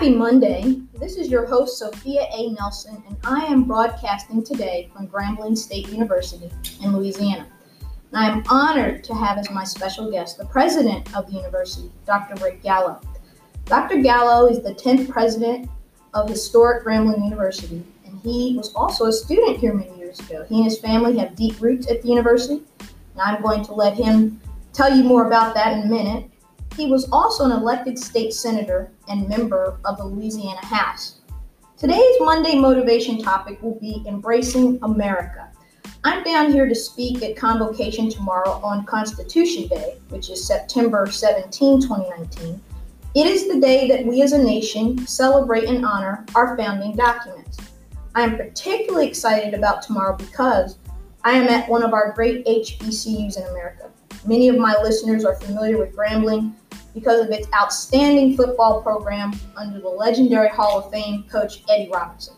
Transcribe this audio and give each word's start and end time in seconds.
Happy 0.00 0.14
Monday. 0.14 0.80
This 0.94 1.18
is 1.18 1.28
your 1.28 1.44
host, 1.44 1.78
Sophia 1.78 2.22
A. 2.34 2.52
Nelson, 2.52 3.02
and 3.06 3.18
I 3.22 3.44
am 3.44 3.64
broadcasting 3.64 4.42
today 4.42 4.90
from 4.94 5.06
Grambling 5.06 5.54
State 5.54 5.90
University 5.90 6.50
in 6.82 6.96
Louisiana. 6.96 7.46
And 8.10 8.24
I 8.24 8.30
am 8.30 8.42
honored 8.48 9.04
to 9.04 9.14
have 9.14 9.36
as 9.36 9.50
my 9.50 9.62
special 9.62 10.10
guest 10.10 10.38
the 10.38 10.46
president 10.46 11.14
of 11.14 11.26
the 11.26 11.34
university, 11.34 11.92
Dr. 12.06 12.42
Rick 12.42 12.62
Gallot. 12.62 12.96
Dr. 13.66 14.00
Gallot 14.00 14.52
is 14.52 14.62
the 14.62 14.72
10th 14.72 15.10
president 15.10 15.68
of 16.14 16.30
historic 16.30 16.82
Grambling 16.82 17.22
University, 17.22 17.84
and 18.06 18.18
he 18.22 18.56
was 18.56 18.72
also 18.72 19.04
a 19.04 19.12
student 19.12 19.58
here 19.58 19.74
many 19.74 19.94
years 19.98 20.18
ago. 20.20 20.46
He 20.48 20.54
and 20.54 20.64
his 20.64 20.78
family 20.78 21.18
have 21.18 21.36
deep 21.36 21.60
roots 21.60 21.90
at 21.90 22.00
the 22.00 22.08
university, 22.08 22.62
and 22.80 23.20
I'm 23.20 23.42
going 23.42 23.62
to 23.64 23.74
let 23.74 23.98
him 23.98 24.40
tell 24.72 24.96
you 24.96 25.04
more 25.04 25.26
about 25.26 25.52
that 25.56 25.74
in 25.74 25.82
a 25.82 25.86
minute. 25.86 26.29
He 26.80 26.86
was 26.86 27.10
also 27.12 27.44
an 27.44 27.52
elected 27.52 27.98
state 27.98 28.32
senator 28.32 28.90
and 29.06 29.28
member 29.28 29.78
of 29.84 29.98
the 29.98 30.04
Louisiana 30.06 30.64
House. 30.64 31.20
Today's 31.76 32.16
Monday 32.20 32.56
motivation 32.56 33.20
topic 33.22 33.62
will 33.62 33.78
be 33.78 34.02
embracing 34.08 34.78
America. 34.80 35.50
I'm 36.04 36.24
down 36.24 36.50
here 36.50 36.66
to 36.66 36.74
speak 36.74 37.22
at 37.22 37.36
Convocation 37.36 38.08
tomorrow 38.08 38.62
on 38.64 38.86
Constitution 38.86 39.68
Day, 39.68 39.98
which 40.08 40.30
is 40.30 40.46
September 40.46 41.06
17, 41.06 41.82
2019. 41.82 42.58
It 43.14 43.26
is 43.26 43.46
the 43.46 43.60
day 43.60 43.86
that 43.86 44.06
we 44.06 44.22
as 44.22 44.32
a 44.32 44.42
nation 44.42 45.06
celebrate 45.06 45.64
and 45.64 45.84
honor 45.84 46.24
our 46.34 46.56
founding 46.56 46.96
documents. 46.96 47.58
I 48.14 48.22
am 48.22 48.38
particularly 48.38 49.06
excited 49.06 49.52
about 49.52 49.82
tomorrow 49.82 50.16
because 50.16 50.78
I 51.24 51.32
am 51.32 51.46
at 51.48 51.68
one 51.68 51.82
of 51.82 51.92
our 51.92 52.14
great 52.14 52.46
HBCUs 52.46 53.36
in 53.36 53.46
America. 53.48 53.90
Many 54.24 54.48
of 54.48 54.56
my 54.56 54.74
listeners 54.82 55.26
are 55.26 55.34
familiar 55.34 55.76
with 55.76 55.94
Grambling 55.94 56.54
because 56.94 57.20
of 57.20 57.30
its 57.30 57.48
outstanding 57.54 58.36
football 58.36 58.82
program 58.82 59.32
under 59.56 59.80
the 59.80 59.88
legendary 59.88 60.48
Hall 60.48 60.78
of 60.78 60.90
Fame 60.90 61.24
coach 61.30 61.62
Eddie 61.68 61.90
Robinson. 61.90 62.34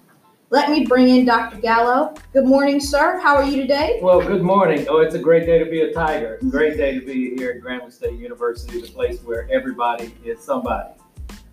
Let 0.51 0.71
me 0.71 0.85
bring 0.85 1.09
in 1.09 1.25
Dr. 1.25 1.59
Gallot. 1.59 2.21
Good 2.35 2.45
morning, 2.45 2.79
sir. 2.79 3.19
How 3.21 3.37
are 3.37 3.45
you 3.45 3.57
today? 3.57 4.01
Well, 4.03 4.21
good 4.21 4.43
morning. 4.43 4.87
Oh, 4.87 4.99
it's 4.99 5.15
a 5.15 5.19
great 5.19 5.47
day 5.47 5.59
to 5.59 5.65
be 5.65 5.81
a 5.81 5.95
Tiger. 5.95 6.39
Great 6.51 6.77
day 6.77 6.99
to 6.99 7.07
be 7.07 7.35
here 7.37 7.53
at 7.53 7.63
Grambling 7.63 7.91
State 7.91 8.19
University, 8.19 8.83
the 8.83 8.89
place 8.89 9.23
where 9.23 9.49
everybody 9.51 10.15
is 10.23 10.41
somebody. 10.41 10.91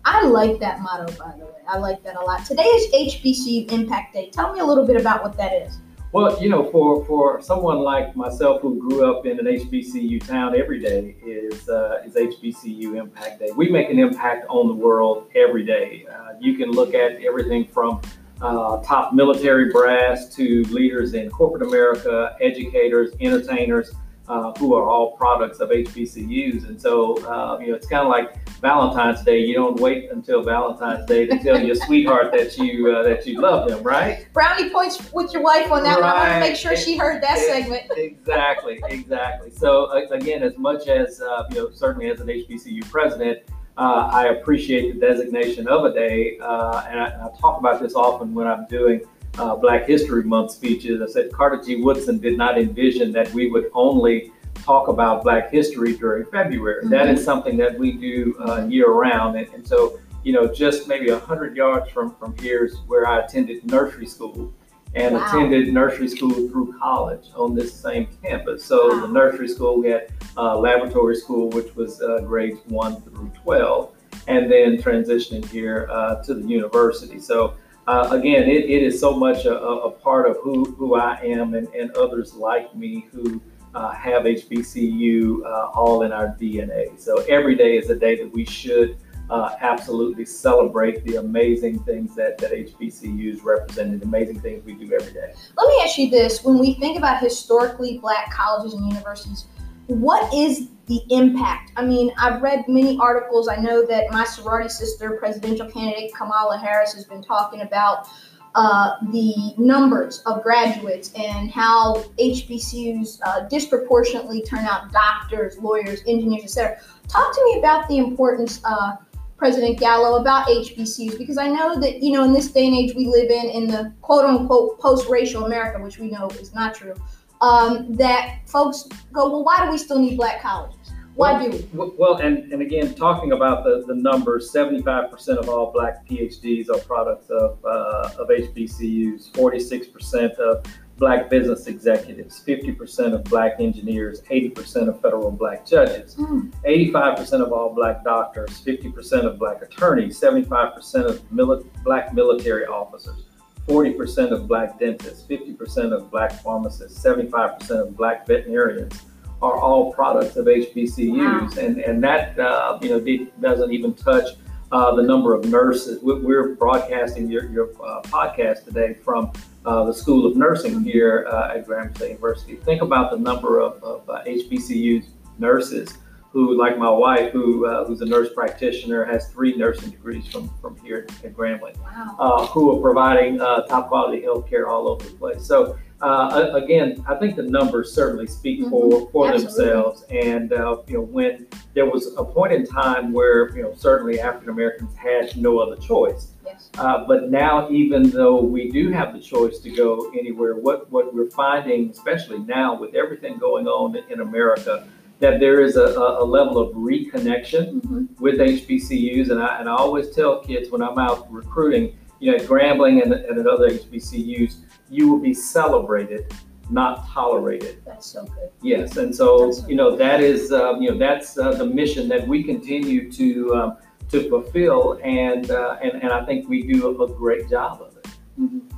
I 0.04 0.26
like 0.26 0.60
that 0.60 0.80
motto, 0.80 1.06
by 1.16 1.34
the 1.38 1.46
way. 1.46 1.60
I 1.66 1.78
like 1.78 2.02
that 2.04 2.16
a 2.16 2.20
lot. 2.20 2.44
Today 2.44 2.64
is 2.64 3.14
HBCU 3.14 3.72
Impact 3.72 4.12
Day. 4.12 4.28
Tell 4.30 4.52
me 4.52 4.60
a 4.60 4.64
little 4.64 4.86
bit 4.86 5.00
about 5.00 5.22
what 5.22 5.34
that 5.38 5.52
is. 5.52 5.78
Well, 6.12 6.42
you 6.42 6.48
know, 6.48 6.68
for, 6.72 7.04
for 7.04 7.40
someone 7.40 7.78
like 7.78 8.16
myself 8.16 8.62
who 8.62 8.80
grew 8.80 9.08
up 9.08 9.26
in 9.26 9.38
an 9.38 9.46
HBCU 9.46 10.26
town, 10.26 10.56
every 10.56 10.80
day 10.80 11.14
is 11.24 11.68
uh, 11.68 12.02
is 12.04 12.14
HBCU 12.14 12.96
Impact 12.96 13.38
Day. 13.38 13.50
We 13.54 13.68
make 13.68 13.90
an 13.90 13.98
impact 14.00 14.46
on 14.48 14.66
the 14.66 14.74
world 14.74 15.28
every 15.36 15.64
day. 15.64 16.06
Uh, 16.12 16.32
you 16.40 16.56
can 16.56 16.72
look 16.72 16.94
at 16.94 17.22
everything 17.22 17.64
from 17.64 18.00
uh, 18.42 18.82
top 18.82 19.14
military 19.14 19.70
brass 19.70 20.34
to 20.34 20.64
leaders 20.64 21.14
in 21.14 21.30
corporate 21.30 21.62
America, 21.62 22.36
educators, 22.40 23.12
entertainers, 23.20 23.92
uh, 24.30 24.52
who 24.58 24.74
are 24.74 24.88
all 24.88 25.16
products 25.16 25.58
of 25.58 25.70
HBCUs. 25.70 26.68
And 26.68 26.80
so, 26.80 27.16
uh, 27.26 27.58
you 27.58 27.68
know, 27.68 27.74
it's 27.74 27.88
kind 27.88 28.02
of 28.02 28.08
like 28.08 28.48
Valentine's 28.60 29.24
Day. 29.24 29.40
You 29.40 29.54
don't 29.54 29.80
wait 29.80 30.08
until 30.12 30.42
Valentine's 30.42 31.04
Day 31.06 31.26
to 31.26 31.36
tell 31.40 31.60
your 31.60 31.74
sweetheart 31.86 32.30
that 32.30 32.56
you 32.56 32.92
uh, 32.92 33.02
that 33.02 33.26
you 33.26 33.40
love 33.40 33.68
them, 33.68 33.82
right? 33.82 34.28
Brownie 34.32 34.70
points 34.70 35.12
with 35.12 35.32
your 35.32 35.42
wife 35.42 35.72
on 35.72 35.82
that 35.82 36.00
right. 36.00 36.02
one. 36.02 36.16
I 36.16 36.28
want 36.28 36.32
to 36.34 36.48
make 36.48 36.54
sure 36.56 36.76
she 36.76 36.96
heard 36.96 37.20
that 37.24 37.38
segment. 37.38 37.90
exactly, 37.96 38.80
exactly. 38.88 39.50
So 39.50 39.90
again, 39.90 40.44
as 40.44 40.56
much 40.56 40.86
as 40.86 41.20
uh, 41.20 41.48
you 41.50 41.56
know, 41.56 41.70
certainly 41.70 42.08
as 42.08 42.20
an 42.20 42.28
HBCU 42.28 42.88
president. 42.88 43.40
Uh, 43.78 44.10
I 44.12 44.26
appreciate 44.26 44.92
the 44.92 45.00
designation 45.00 45.66
of 45.66 45.84
a 45.86 45.94
day, 45.94 46.38
uh, 46.38 46.84
and 46.86 47.00
I, 47.00 47.06
and, 47.06 47.22
I, 47.22 47.28
talk 47.40 47.58
about 47.58 47.80
this 47.80 47.94
often 47.94 48.34
when 48.34 48.46
I'm 48.46 48.66
doing 48.66 49.00
uh, 49.38 49.56
Black 49.56 49.86
History 49.86 50.24
Month 50.24 50.52
speeches. 50.52 51.00
I 51.00 51.06
said 51.06 51.32
Carter 51.32 51.62
G. 51.64 51.76
Woodson 51.76 52.18
did 52.18 52.36
not 52.36 52.58
envision 52.58 53.12
that 53.12 53.32
we 53.32 53.50
would 53.50 53.70
only 53.74 54.32
talk 54.62 54.88
about 54.88 55.22
Black 55.22 55.50
history 55.50 55.96
during 55.96 56.24
February. 56.26 56.82
Mm-hmm. 56.82 56.90
That 56.90 57.08
is 57.08 57.24
something 57.24 57.56
that 57.58 57.78
we 57.78 57.92
do 57.92 58.36
uh, 58.40 58.66
year 58.66 58.90
round. 58.90 59.36
And, 59.36 59.48
and, 59.54 59.66
so, 59.66 59.98
you 60.22 60.32
know, 60.32 60.52
just 60.52 60.88
maybe 60.88 61.10
100 61.10 61.56
yards 61.56 61.90
from, 61.90 62.14
from 62.16 62.36
here 62.38 62.64
is 62.64 62.76
where 62.86 63.06
I 63.06 63.20
attended 63.20 63.64
nursery 63.64 64.06
school 64.06 64.52
and 64.94 65.14
wow. 65.14 65.26
attended 65.26 65.72
nursery 65.72 66.08
school 66.08 66.32
through 66.48 66.74
college 66.78 67.28
on 67.36 67.54
this 67.54 67.72
same 67.72 68.08
campus. 68.22 68.64
So, 68.64 68.88
wow. 68.88 69.06
the 69.06 69.12
nursery 69.12 69.48
school, 69.48 69.80
we 69.80 69.88
had 69.88 70.08
uh, 70.36 70.58
laboratory 70.58 71.16
school, 71.16 71.48
which 71.50 71.74
was 71.74 72.02
uh, 72.02 72.18
grades 72.20 72.60
1 72.66 73.02
through 73.02 73.32
12, 73.42 73.92
and 74.28 74.50
then 74.50 74.76
transitioning 74.76 75.48
here 75.48 75.88
uh, 75.90 76.22
to 76.24 76.34
the 76.34 76.46
university. 76.46 77.18
So, 77.18 77.54
uh, 77.90 78.08
again, 78.12 78.44
it, 78.48 78.70
it 78.70 78.82
is 78.84 79.00
so 79.00 79.16
much 79.16 79.46
a, 79.46 79.58
a, 79.58 79.90
part 79.90 80.30
of 80.30 80.36
who, 80.42 80.64
who 80.78 80.94
I 80.94 81.18
am 81.24 81.54
and, 81.54 81.66
and 81.68 81.90
others 81.96 82.34
like 82.34 82.74
me 82.76 83.08
who 83.10 83.42
uh, 83.74 83.90
have 83.90 84.22
HBCU 84.22 85.44
uh, 85.44 85.70
all 85.74 86.02
in 86.04 86.12
our 86.12 86.28
DNA. 86.40 86.98
So 87.00 87.16
every 87.28 87.56
day 87.56 87.78
is 87.78 87.90
a 87.90 87.96
day 87.96 88.14
that 88.22 88.32
we 88.32 88.44
should 88.44 88.96
uh, 89.28 89.56
absolutely 89.60 90.24
celebrate 90.24 91.04
the 91.04 91.16
amazing 91.16 91.80
things 91.80 92.14
that, 92.14 92.38
that 92.38 92.52
HBCUs 92.52 93.42
represent 93.42 93.90
and 93.90 94.00
the 94.00 94.06
amazing 94.06 94.40
things 94.40 94.64
we 94.64 94.74
do 94.74 94.92
every 94.94 95.12
day. 95.12 95.32
Let 95.56 95.68
me 95.68 95.80
ask 95.82 95.98
you 95.98 96.10
this. 96.10 96.44
When 96.44 96.58
we 96.58 96.74
think 96.74 96.96
about 96.96 97.20
historically 97.20 97.98
black 97.98 98.32
colleges 98.32 98.74
and 98.74 98.86
universities, 98.86 99.46
what 99.88 100.32
is 100.32 100.68
the 100.90 101.02
impact? 101.14 101.70
I 101.76 101.86
mean, 101.86 102.12
I've 102.18 102.42
read 102.42 102.64
many 102.66 102.98
articles. 102.98 103.46
I 103.46 103.56
know 103.56 103.86
that 103.86 104.10
my 104.10 104.24
sorority 104.24 104.68
sister, 104.68 105.12
presidential 105.12 105.70
candidate 105.70 106.12
Kamala 106.14 106.58
Harris, 106.58 106.92
has 106.94 107.04
been 107.04 107.22
talking 107.22 107.60
about 107.60 108.08
uh, 108.56 108.96
the 109.12 109.54
numbers 109.56 110.18
of 110.26 110.42
graduates 110.42 111.12
and 111.14 111.48
how 111.48 111.94
HBCUs 112.18 113.20
uh, 113.24 113.46
disproportionately 113.48 114.42
turn 114.42 114.64
out 114.64 114.90
doctors, 114.90 115.56
lawyers, 115.58 116.00
engineers, 116.08 116.42
etc. 116.42 116.76
Talk 117.06 117.32
to 117.36 117.44
me 117.44 117.60
about 117.60 117.88
the 117.88 117.98
importance, 117.98 118.60
uh, 118.64 118.96
President 119.36 119.78
Gallot, 119.78 120.20
about 120.20 120.48
HBCUs 120.48 121.16
because 121.16 121.38
I 121.38 121.46
know 121.46 121.78
that 121.80 122.02
you 122.02 122.12
know 122.12 122.24
in 122.24 122.32
this 122.32 122.50
day 122.50 122.66
and 122.66 122.74
age 122.74 122.96
we 122.96 123.06
live 123.06 123.30
in, 123.30 123.46
in 123.46 123.68
the 123.68 123.92
quote 124.02 124.24
unquote 124.24 124.80
post-racial 124.80 125.46
America, 125.46 125.80
which 125.80 125.98
we 125.98 126.10
know 126.10 126.28
is 126.30 126.52
not 126.52 126.74
true 126.74 126.96
um, 127.40 127.92
that 127.94 128.40
folks 128.46 128.84
go, 129.12 129.30
well, 129.30 129.44
why 129.44 129.64
do 129.64 129.70
we 129.70 129.78
still 129.78 129.98
need 129.98 130.16
black 130.16 130.42
colleges? 130.42 130.76
Why 131.14 131.32
well, 131.32 131.50
do 131.50 131.66
we? 131.72 131.92
Well, 131.98 132.16
and, 132.18 132.52
and 132.52 132.62
again, 132.62 132.94
talking 132.94 133.32
about 133.32 133.64
the, 133.64 133.84
the 133.86 133.94
numbers, 133.94 134.52
75% 134.52 135.36
of 135.36 135.48
all 135.48 135.72
black 135.72 136.06
PhDs 136.06 136.70
are 136.70 136.78
products 136.78 137.28
of, 137.30 137.58
uh, 137.64 138.10
of 138.18 138.28
HBCUs, 138.28 139.30
46% 139.32 140.34
of 140.36 140.64
black 141.00 141.30
business 141.30 141.66
executives, 141.66 142.44
50% 142.46 143.14
of 143.14 143.24
black 143.24 143.54
engineers, 143.58 144.20
80% 144.30 144.88
of 144.88 145.00
federal 145.00 145.30
black 145.30 145.66
judges, 145.66 146.14
mm. 146.14 146.52
85% 146.64 147.40
of 147.40 147.52
all 147.52 147.74
black 147.74 148.04
doctors, 148.04 148.62
50% 148.62 149.24
of 149.24 149.38
black 149.38 149.62
attorneys, 149.62 150.20
75% 150.20 151.06
of 151.06 151.22
mili- 151.30 151.66
black 151.84 152.12
military 152.12 152.66
officers, 152.66 153.24
40% 153.70 154.32
of 154.32 154.48
black 154.48 154.80
dentists, 154.80 155.24
50% 155.28 155.92
of 155.92 156.10
black 156.10 156.32
pharmacists, 156.42 157.00
75% 157.04 157.70
of 157.70 157.96
black 157.96 158.26
veterinarians 158.26 159.00
are 159.40 159.56
all 159.60 159.92
products 159.92 160.34
of 160.36 160.46
HBCUs. 160.46 161.16
Wow. 161.16 161.48
And, 161.56 161.78
and 161.78 162.02
that, 162.02 162.36
uh, 162.36 162.80
you 162.82 162.88
know, 162.90 163.28
doesn't 163.40 163.72
even 163.72 163.94
touch 163.94 164.36
uh, 164.72 164.94
the 164.96 165.02
number 165.02 165.34
of 165.34 165.44
nurses. 165.44 166.00
We're 166.02 166.56
broadcasting 166.56 167.30
your, 167.30 167.48
your 167.50 167.70
uh, 167.82 168.02
podcast 168.02 168.64
today 168.64 168.94
from 169.04 169.30
uh, 169.64 169.84
the 169.84 169.94
School 169.94 170.26
of 170.26 170.36
Nursing 170.36 170.82
here 170.82 171.28
uh, 171.30 171.54
at 171.54 171.64
Grambling 171.64 171.96
State 171.96 172.08
University. 172.08 172.56
Think 172.56 172.82
about 172.82 173.12
the 173.12 173.18
number 173.18 173.60
of, 173.60 173.82
of 173.84 174.04
HBCU 174.06 175.02
uh, 175.02 175.06
nurses 175.38 175.96
who, 176.32 176.56
like 176.56 176.78
my 176.78 176.90
wife, 176.90 177.32
who 177.32 177.66
uh, 177.66 177.84
who's 177.84 178.00
a 178.02 178.06
nurse 178.06 178.32
practitioner, 178.32 179.04
has 179.04 179.28
three 179.30 179.56
nursing 179.56 179.90
degrees 179.90 180.26
from, 180.28 180.48
from 180.60 180.76
here 180.78 181.06
at 181.24 181.34
Grambling, 181.34 181.76
wow. 181.78 182.16
uh, 182.18 182.46
who 182.46 182.76
are 182.76 182.80
providing 182.80 183.40
uh, 183.40 183.62
top 183.66 183.88
quality 183.88 184.22
health 184.22 184.48
care 184.48 184.68
all 184.68 184.88
over 184.88 185.04
the 185.04 185.10
place. 185.16 185.44
So, 185.44 185.76
uh, 186.02 186.50
again, 186.54 187.04
I 187.06 187.16
think 187.16 187.36
the 187.36 187.42
numbers 187.42 187.92
certainly 187.92 188.26
speak 188.26 188.60
mm-hmm. 188.60 188.70
for, 188.70 189.10
for 189.10 189.36
themselves. 189.36 190.04
And, 190.10 190.52
uh, 190.52 190.78
you 190.86 190.94
know, 190.94 191.00
when 191.02 191.48
there 191.74 191.86
was 191.86 192.14
a 192.16 192.24
point 192.24 192.52
in 192.52 192.64
time 192.64 193.12
where, 193.12 193.54
you 193.56 193.62
know, 193.62 193.74
certainly 193.74 194.20
African 194.20 194.50
Americans 194.50 194.96
had 194.96 195.36
no 195.36 195.58
other 195.58 195.76
choice. 195.76 196.32
Yes. 196.46 196.70
Uh, 196.78 197.04
but 197.06 197.30
now, 197.30 197.68
even 197.70 198.08
though 198.08 198.40
we 198.40 198.70
do 198.70 198.90
have 198.90 199.12
the 199.12 199.20
choice 199.20 199.58
to 199.58 199.70
go 199.70 200.10
anywhere, 200.18 200.54
what, 200.56 200.90
what 200.90 201.12
we're 201.12 201.30
finding, 201.30 201.90
especially 201.90 202.38
now 202.38 202.78
with 202.78 202.94
everything 202.94 203.38
going 203.38 203.66
on 203.66 203.96
in 204.08 204.20
America, 204.20 204.88
that 205.20 205.38
there 205.38 205.60
is 205.60 205.76
a, 205.76 205.84
a 205.84 206.24
level 206.24 206.58
of 206.58 206.74
reconnection 206.74 207.80
mm-hmm. 207.80 208.04
with 208.18 208.38
HBCUs. 208.38 209.30
And 209.30 209.40
I, 209.40 209.60
and 209.60 209.68
I 209.68 209.74
always 209.74 210.10
tell 210.10 210.40
kids 210.40 210.70
when 210.70 210.82
I'm 210.82 210.98
out 210.98 211.30
recruiting, 211.30 211.96
you 212.18 212.32
know, 212.32 212.38
at 212.38 212.46
Grambling 212.46 213.02
and, 213.02 213.12
and 213.12 213.38
at 213.38 213.46
other 213.46 213.70
HBCUs, 213.70 214.56
you 214.90 215.08
will 215.08 215.20
be 215.20 215.34
celebrated, 215.34 216.34
not 216.70 217.06
tolerated. 217.06 217.82
That's 217.84 218.06
so 218.06 218.24
good. 218.24 218.50
Yes, 218.62 218.96
and 218.96 219.14
so, 219.14 219.52
so 219.52 219.68
you 219.68 219.76
know 219.76 219.94
that 219.96 220.20
is 220.20 220.52
um, 220.52 220.82
you 220.82 220.90
know 220.90 220.98
that's 220.98 221.38
uh, 221.38 221.52
the 221.52 221.64
mission 221.64 222.08
that 222.08 222.26
we 222.26 222.42
continue 222.42 223.10
to 223.12 223.54
um, 223.54 223.76
to 224.10 224.28
fulfill, 224.28 224.98
and, 225.04 225.50
uh, 225.50 225.76
and, 225.82 226.02
and 226.02 226.12
I 226.12 226.24
think 226.24 226.48
we 226.48 226.62
do 226.62 227.02
a 227.02 227.08
great 227.08 227.48
job 227.48 227.80
of 227.80 227.96
it. 227.96 228.08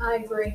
I 0.00 0.16
agree. 0.16 0.54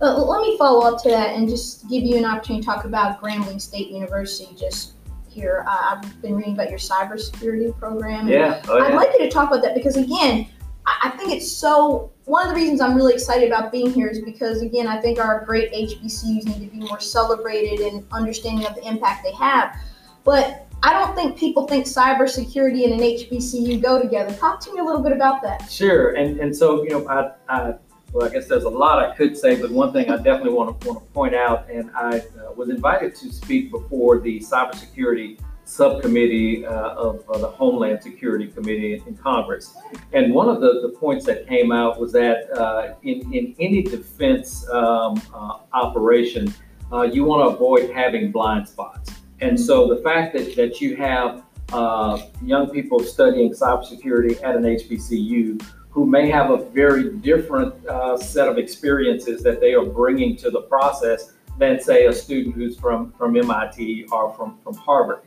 Uh, 0.00 0.16
let 0.18 0.42
me 0.42 0.58
follow 0.58 0.86
up 0.86 1.02
to 1.02 1.10
that 1.10 1.36
and 1.36 1.48
just 1.48 1.88
give 1.88 2.02
you 2.02 2.16
an 2.16 2.24
opportunity 2.24 2.62
to 2.62 2.66
talk 2.66 2.84
about 2.84 3.20
Grambling 3.20 3.60
State 3.60 3.88
University 3.88 4.54
just 4.58 4.95
here. 5.36 5.64
Uh, 5.68 5.96
I've 5.96 6.22
been 6.22 6.34
reading 6.34 6.54
about 6.54 6.70
your 6.70 6.78
cybersecurity 6.78 7.78
program. 7.78 8.20
and 8.20 8.30
Yeah, 8.30 8.62
oh, 8.68 8.80
I'd 8.80 8.90
yeah. 8.90 8.96
like 8.96 9.10
you 9.12 9.20
to 9.20 9.30
talk 9.30 9.50
about 9.50 9.62
that 9.62 9.74
because, 9.74 9.96
again, 9.96 10.48
I 10.86 10.96
I 11.04 11.10
think 11.10 11.32
it's 11.32 11.50
so. 11.50 12.10
One 12.24 12.48
of 12.48 12.52
the 12.52 12.60
reasons 12.60 12.80
I'm 12.80 12.96
really 12.96 13.14
excited 13.14 13.46
about 13.46 13.70
being 13.70 13.92
here 13.92 14.08
is 14.08 14.20
because, 14.20 14.62
again, 14.62 14.88
I 14.88 15.00
think 15.00 15.20
our 15.20 15.44
great 15.44 15.70
HBCUs 15.72 16.44
need 16.46 16.60
to 16.68 16.76
be 16.76 16.78
more 16.78 16.98
celebrated 16.98 17.80
and 17.80 18.04
understanding 18.10 18.66
of 18.66 18.74
the 18.74 18.84
impact 18.84 19.22
they 19.22 19.32
have. 19.32 19.76
But 20.24 20.66
I 20.82 20.92
don't 20.92 21.14
think 21.14 21.38
people 21.38 21.68
think 21.68 21.86
cybersecurity 21.86 22.84
and 22.84 22.94
an 22.94 23.00
HBCU 23.00 23.80
go 23.80 24.02
together. 24.02 24.34
Talk 24.34 24.60
to 24.62 24.72
me 24.72 24.80
a 24.80 24.84
little 24.84 25.02
bit 25.02 25.12
about 25.12 25.42
that. 25.42 25.70
Sure, 25.70 26.14
and 26.14 26.40
and 26.40 26.56
so 26.56 26.82
you 26.82 26.90
know, 26.90 27.08
I, 27.08 27.30
I 27.48 27.74
well, 28.12 28.26
I 28.26 28.32
guess 28.32 28.46
there's 28.46 28.64
a 28.64 28.70
lot 28.70 28.98
I 28.98 29.14
could 29.14 29.36
say, 29.36 29.60
but 29.60 29.70
one 29.70 29.92
thing 29.92 30.10
I 30.10 30.16
definitely 30.16 30.52
want 30.52 30.80
to 30.80 30.88
want 30.88 31.04
to 31.04 31.12
point 31.12 31.34
out, 31.34 31.68
and 31.70 31.90
I 31.94 32.18
uh, 32.18 32.52
was 32.56 32.70
invited 32.70 33.14
to 33.16 33.32
speak 33.32 33.70
before 33.70 34.20
the 34.20 34.40
cybersecurity 34.40 35.38
subcommittee 35.64 36.64
uh, 36.64 36.90
of, 36.94 37.28
of 37.28 37.40
the 37.40 37.48
Homeland 37.48 38.00
Security 38.00 38.46
Committee 38.46 39.02
in, 39.04 39.16
Congress, 39.16 39.76
and 40.12 40.32
one 40.32 40.48
of 40.48 40.60
the, 40.60 40.80
the 40.82 40.96
points 41.00 41.26
that 41.26 41.48
came 41.48 41.72
out 41.72 41.98
was 41.98 42.12
that 42.12 42.50
uh, 42.56 42.94
in 43.02 43.32
in 43.34 43.54
any 43.58 43.82
defense 43.82 44.68
um, 44.70 45.20
uh, 45.34 45.58
operation, 45.72 46.52
uh, 46.92 47.02
you 47.02 47.24
want 47.24 47.48
to 47.48 47.54
avoid 47.54 47.90
having 47.90 48.30
blind 48.30 48.68
spots, 48.68 49.10
and 49.40 49.58
so 49.58 49.92
the 49.92 50.00
fact 50.02 50.32
that 50.34 50.54
that 50.54 50.80
you 50.80 50.96
have 50.96 51.42
uh, 51.72 52.22
young 52.42 52.70
people 52.70 53.00
studying 53.00 53.52
cybersecurity 53.52 54.42
at 54.42 54.54
an 54.56 54.62
HBCU 54.62 55.60
who 55.96 56.04
may 56.04 56.28
have 56.28 56.50
a 56.50 56.58
very 56.58 57.08
different 57.08 57.74
uh, 57.86 58.18
set 58.18 58.46
of 58.48 58.58
experiences 58.58 59.42
that 59.42 59.60
they 59.62 59.72
are 59.72 59.86
bringing 59.86 60.36
to 60.36 60.50
the 60.50 60.60
process 60.60 61.32
than, 61.56 61.80
say, 61.80 62.04
a 62.04 62.12
student 62.12 62.54
who's 62.54 62.78
from, 62.78 63.12
from 63.12 63.34
MIT 63.34 64.06
or 64.12 64.30
from, 64.34 64.58
from 64.62 64.74
Harvard. 64.74 65.20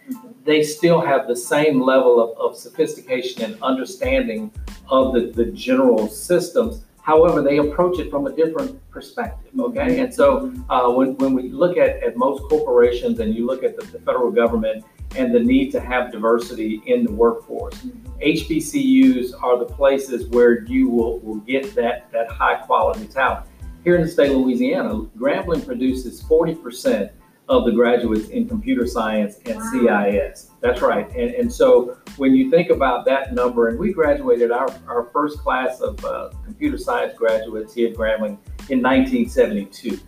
They 0.46 0.62
still 0.62 1.02
have 1.02 1.28
the 1.28 1.36
same 1.36 1.82
level 1.82 2.22
of, 2.22 2.38
of 2.38 2.56
sophistication 2.56 3.42
and 3.46 3.60
understanding 3.64 4.52
of 4.90 5.16
the, 5.16 5.32
the 5.32 5.46
general 5.46 6.08
systems. 6.08 6.84
However, 7.02 7.42
they 7.42 7.58
approach 7.58 7.98
it 7.98 8.12
from 8.12 8.28
a 8.28 8.32
different 8.32 8.80
perspective, 8.92 9.52
okay? 9.60 10.02
And 10.02 10.14
so 10.14 10.54
uh, 10.70 10.88
when, 10.92 11.18
when 11.18 11.34
we 11.34 11.50
look 11.50 11.78
at, 11.78 12.04
at 12.04 12.16
most 12.16 12.44
corporations 12.48 13.20
and 13.22 13.34
you 13.34 13.48
look 13.48 13.64
at 13.64 13.76
the, 13.76 13.88
the 13.88 13.98
federal 14.02 14.30
government 14.30 14.86
and 15.16 15.34
the 15.34 15.40
need 15.40 15.72
to 15.72 15.80
have 15.80 16.12
diversity 16.12 16.82
in 16.86 17.04
the 17.04 17.12
workforce, 17.12 17.76
HBCUs 18.22 19.42
are 19.42 19.58
the 19.58 19.66
places 19.66 20.28
where 20.28 20.64
you 20.66 20.90
will, 20.90 21.20
will 21.20 21.40
get 21.40 21.74
that, 21.76 22.12
that 22.12 22.30
high 22.30 22.56
quality 22.56 23.08
talent. 23.08 23.46
Here 23.84 23.96
in 23.96 24.02
the 24.02 24.08
state 24.08 24.30
of 24.30 24.38
Louisiana, 24.38 25.02
Grambling 25.18 25.66
produces 25.66 26.22
40% 26.24 27.12
of 27.50 27.66
the 27.66 27.72
graduates 27.72 28.30
in 28.30 28.48
computer 28.48 28.86
science 28.86 29.40
and 29.46 29.60
CIS. 29.72 30.52
That's 30.62 30.82
right. 30.82 31.10
And, 31.16 31.32
and 31.32 31.52
so 31.52 31.98
when 32.18 32.36
you 32.36 32.52
think 32.52 32.70
about 32.70 33.06
that 33.06 33.34
number, 33.34 33.70
and 33.70 33.80
we 33.80 33.92
graduated 33.92 34.52
our, 34.52 34.70
our 34.88 35.06
first 35.06 35.40
class 35.40 35.82
of 35.82 36.04
uh, 36.06 36.30
computer 36.46 36.78
science 36.78 37.18
graduates 37.18 37.74
here 37.74 37.90
at 37.90 37.96
Grambling 37.96 38.38
in 38.70 38.84
1972. 38.84 40.00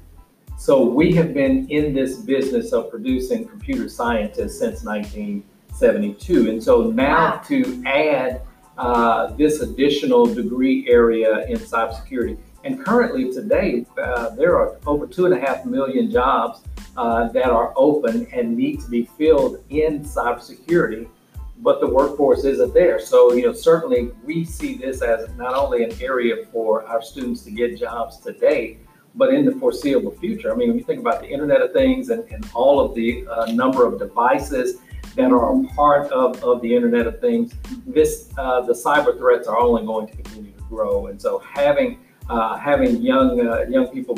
So 0.62 0.84
we 0.84 1.12
have 1.13 1.34
been 1.34 1.68
in 1.72 1.92
this 1.92 2.18
business 2.18 2.72
of 2.72 2.92
producing 2.92 3.48
computer 3.48 3.90
scientists 3.90 4.60
since 4.60 4.84
1972. 4.84 6.52
And 6.52 6.63
so 6.63 6.92
now 6.92 7.38
Wow. 7.38 7.42
to 7.48 7.84
add 7.88 8.42
uh, 8.78 9.34
this 9.38 9.62
additional 9.62 10.28
degree 10.28 10.88
area 10.88 11.48
in 11.48 11.58
cybersecurity, 11.58 12.38
and 12.63 12.86
currently 12.86 13.34
today, 13.34 13.88
uh, 14.00 14.30
there 14.36 14.56
are 14.56 14.78
over 14.86 15.08
two 15.08 15.25
and 15.25 15.34
a 15.34 15.40
half 15.40 15.66
million 15.66 16.12
jobs 16.12 16.62
uh, 16.96 17.28
that 17.30 17.50
are 17.50 17.74
open 17.75 18.28
and 18.31 18.56
need 18.56 18.81
to 18.81 18.90
be 18.92 19.10
filled 19.18 19.63
in 19.72 20.02
cybersecurity, 20.02 21.08
but 21.58 21.80
the 21.80 21.88
workforce 21.88 22.44
isn't 22.44 22.72
there. 22.72 23.00
So, 23.00 23.34
you 23.34 23.48
know, 23.48 23.54
certainly 23.54 24.12
we 24.24 24.46
see 24.46 24.75
this 24.75 25.02
as 25.02 25.28
not 25.38 25.56
only 25.56 25.84
an 25.84 25.94
area 26.00 26.46
for 26.54 26.86
our 26.86 27.02
students 27.02 27.42
to 27.46 27.52
get 27.52 27.80
jobs 27.80 28.19
today, 28.19 28.78
but 29.16 29.34
in 29.34 29.46
the 29.46 29.52
foreseeable 29.54 30.12
future. 30.12 30.52
I 30.52 30.56
mean, 30.56 30.69
when 30.69 30.78
you 30.78 30.84
think 30.84 31.00
about 31.00 31.22
the 31.22 31.28
Internet 31.28 31.62
of 31.62 31.74
Things 31.74 32.10
and, 32.10 32.24
and 32.31 32.48
all 32.54 32.80
of 32.80 32.96
the 32.96 33.25
uh, 33.28 33.46
number 33.52 33.86
of 33.86 34.00
devices 34.00 34.78
that 35.16 35.31
are 35.31 35.54
a 35.54 35.68
part 35.75 36.12
of, 36.12 36.42
of 36.44 36.62
the 36.62 36.74
Internet 36.74 37.08
of 37.08 37.19
Things, 37.19 37.54
this 37.86 38.30
uh, 38.38 38.62
the 38.62 38.74
cyber 38.74 39.18
threats 39.18 39.48
are 39.48 39.60
only 39.60 39.86
going 39.86 40.08
to 40.08 40.16
continue 40.16 40.52
to 40.52 40.63
grow. 40.63 41.08
And 41.08 41.22
so 41.22 41.40
having 41.40 42.00
uh, 42.30 42.58
having 42.58 43.02
young 43.02 43.46
uh, 43.46 43.66
young 43.69 43.88
people 43.88 44.18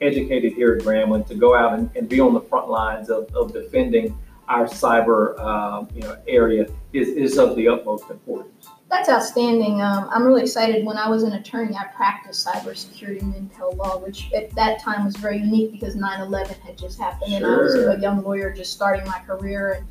educated 0.00 0.52
here 0.52 0.74
at 0.74 0.82
Grambling 0.82 1.26
to 1.28 1.34
go 1.34 1.56
out 1.56 1.78
and, 1.78 1.90
and 1.96 2.08
be 2.08 2.20
on 2.20 2.34
the 2.34 2.40
front 2.40 2.68
lines 2.68 3.08
of, 3.08 3.34
of 3.34 3.52
defending 3.52 4.16
our 4.48 4.66
cyber 4.66 5.38
um, 5.40 5.88
you 5.94 6.02
know 6.02 6.16
area 6.28 6.66
is, 6.92 7.08
is 7.08 7.38
of 7.38 7.56
the 7.56 7.68
utmost 7.68 8.10
importance. 8.10 8.68
That's 8.94 9.08
outstanding. 9.08 9.82
Um, 9.82 10.08
I'm 10.12 10.22
really 10.22 10.42
excited. 10.42 10.86
When 10.86 10.96
I 10.96 11.08
was 11.08 11.24
an 11.24 11.32
attorney, 11.32 11.74
I 11.74 11.86
practiced 11.96 12.46
cybersecurity 12.46 13.22
and 13.22 13.50
intel 13.50 13.76
law, 13.76 13.98
which 13.98 14.32
at 14.32 14.54
that 14.54 14.80
time 14.80 15.04
was 15.04 15.16
very 15.16 15.38
unique 15.38 15.72
because 15.72 15.96
9/11 15.96 16.60
had 16.60 16.78
just 16.78 17.00
happened, 17.00 17.34
and 17.34 17.44
I 17.44 17.56
was 17.56 17.74
a 17.74 17.98
young 18.00 18.22
lawyer 18.22 18.52
just 18.52 18.72
starting 18.72 19.04
my 19.04 19.18
career, 19.26 19.72
and 19.72 19.86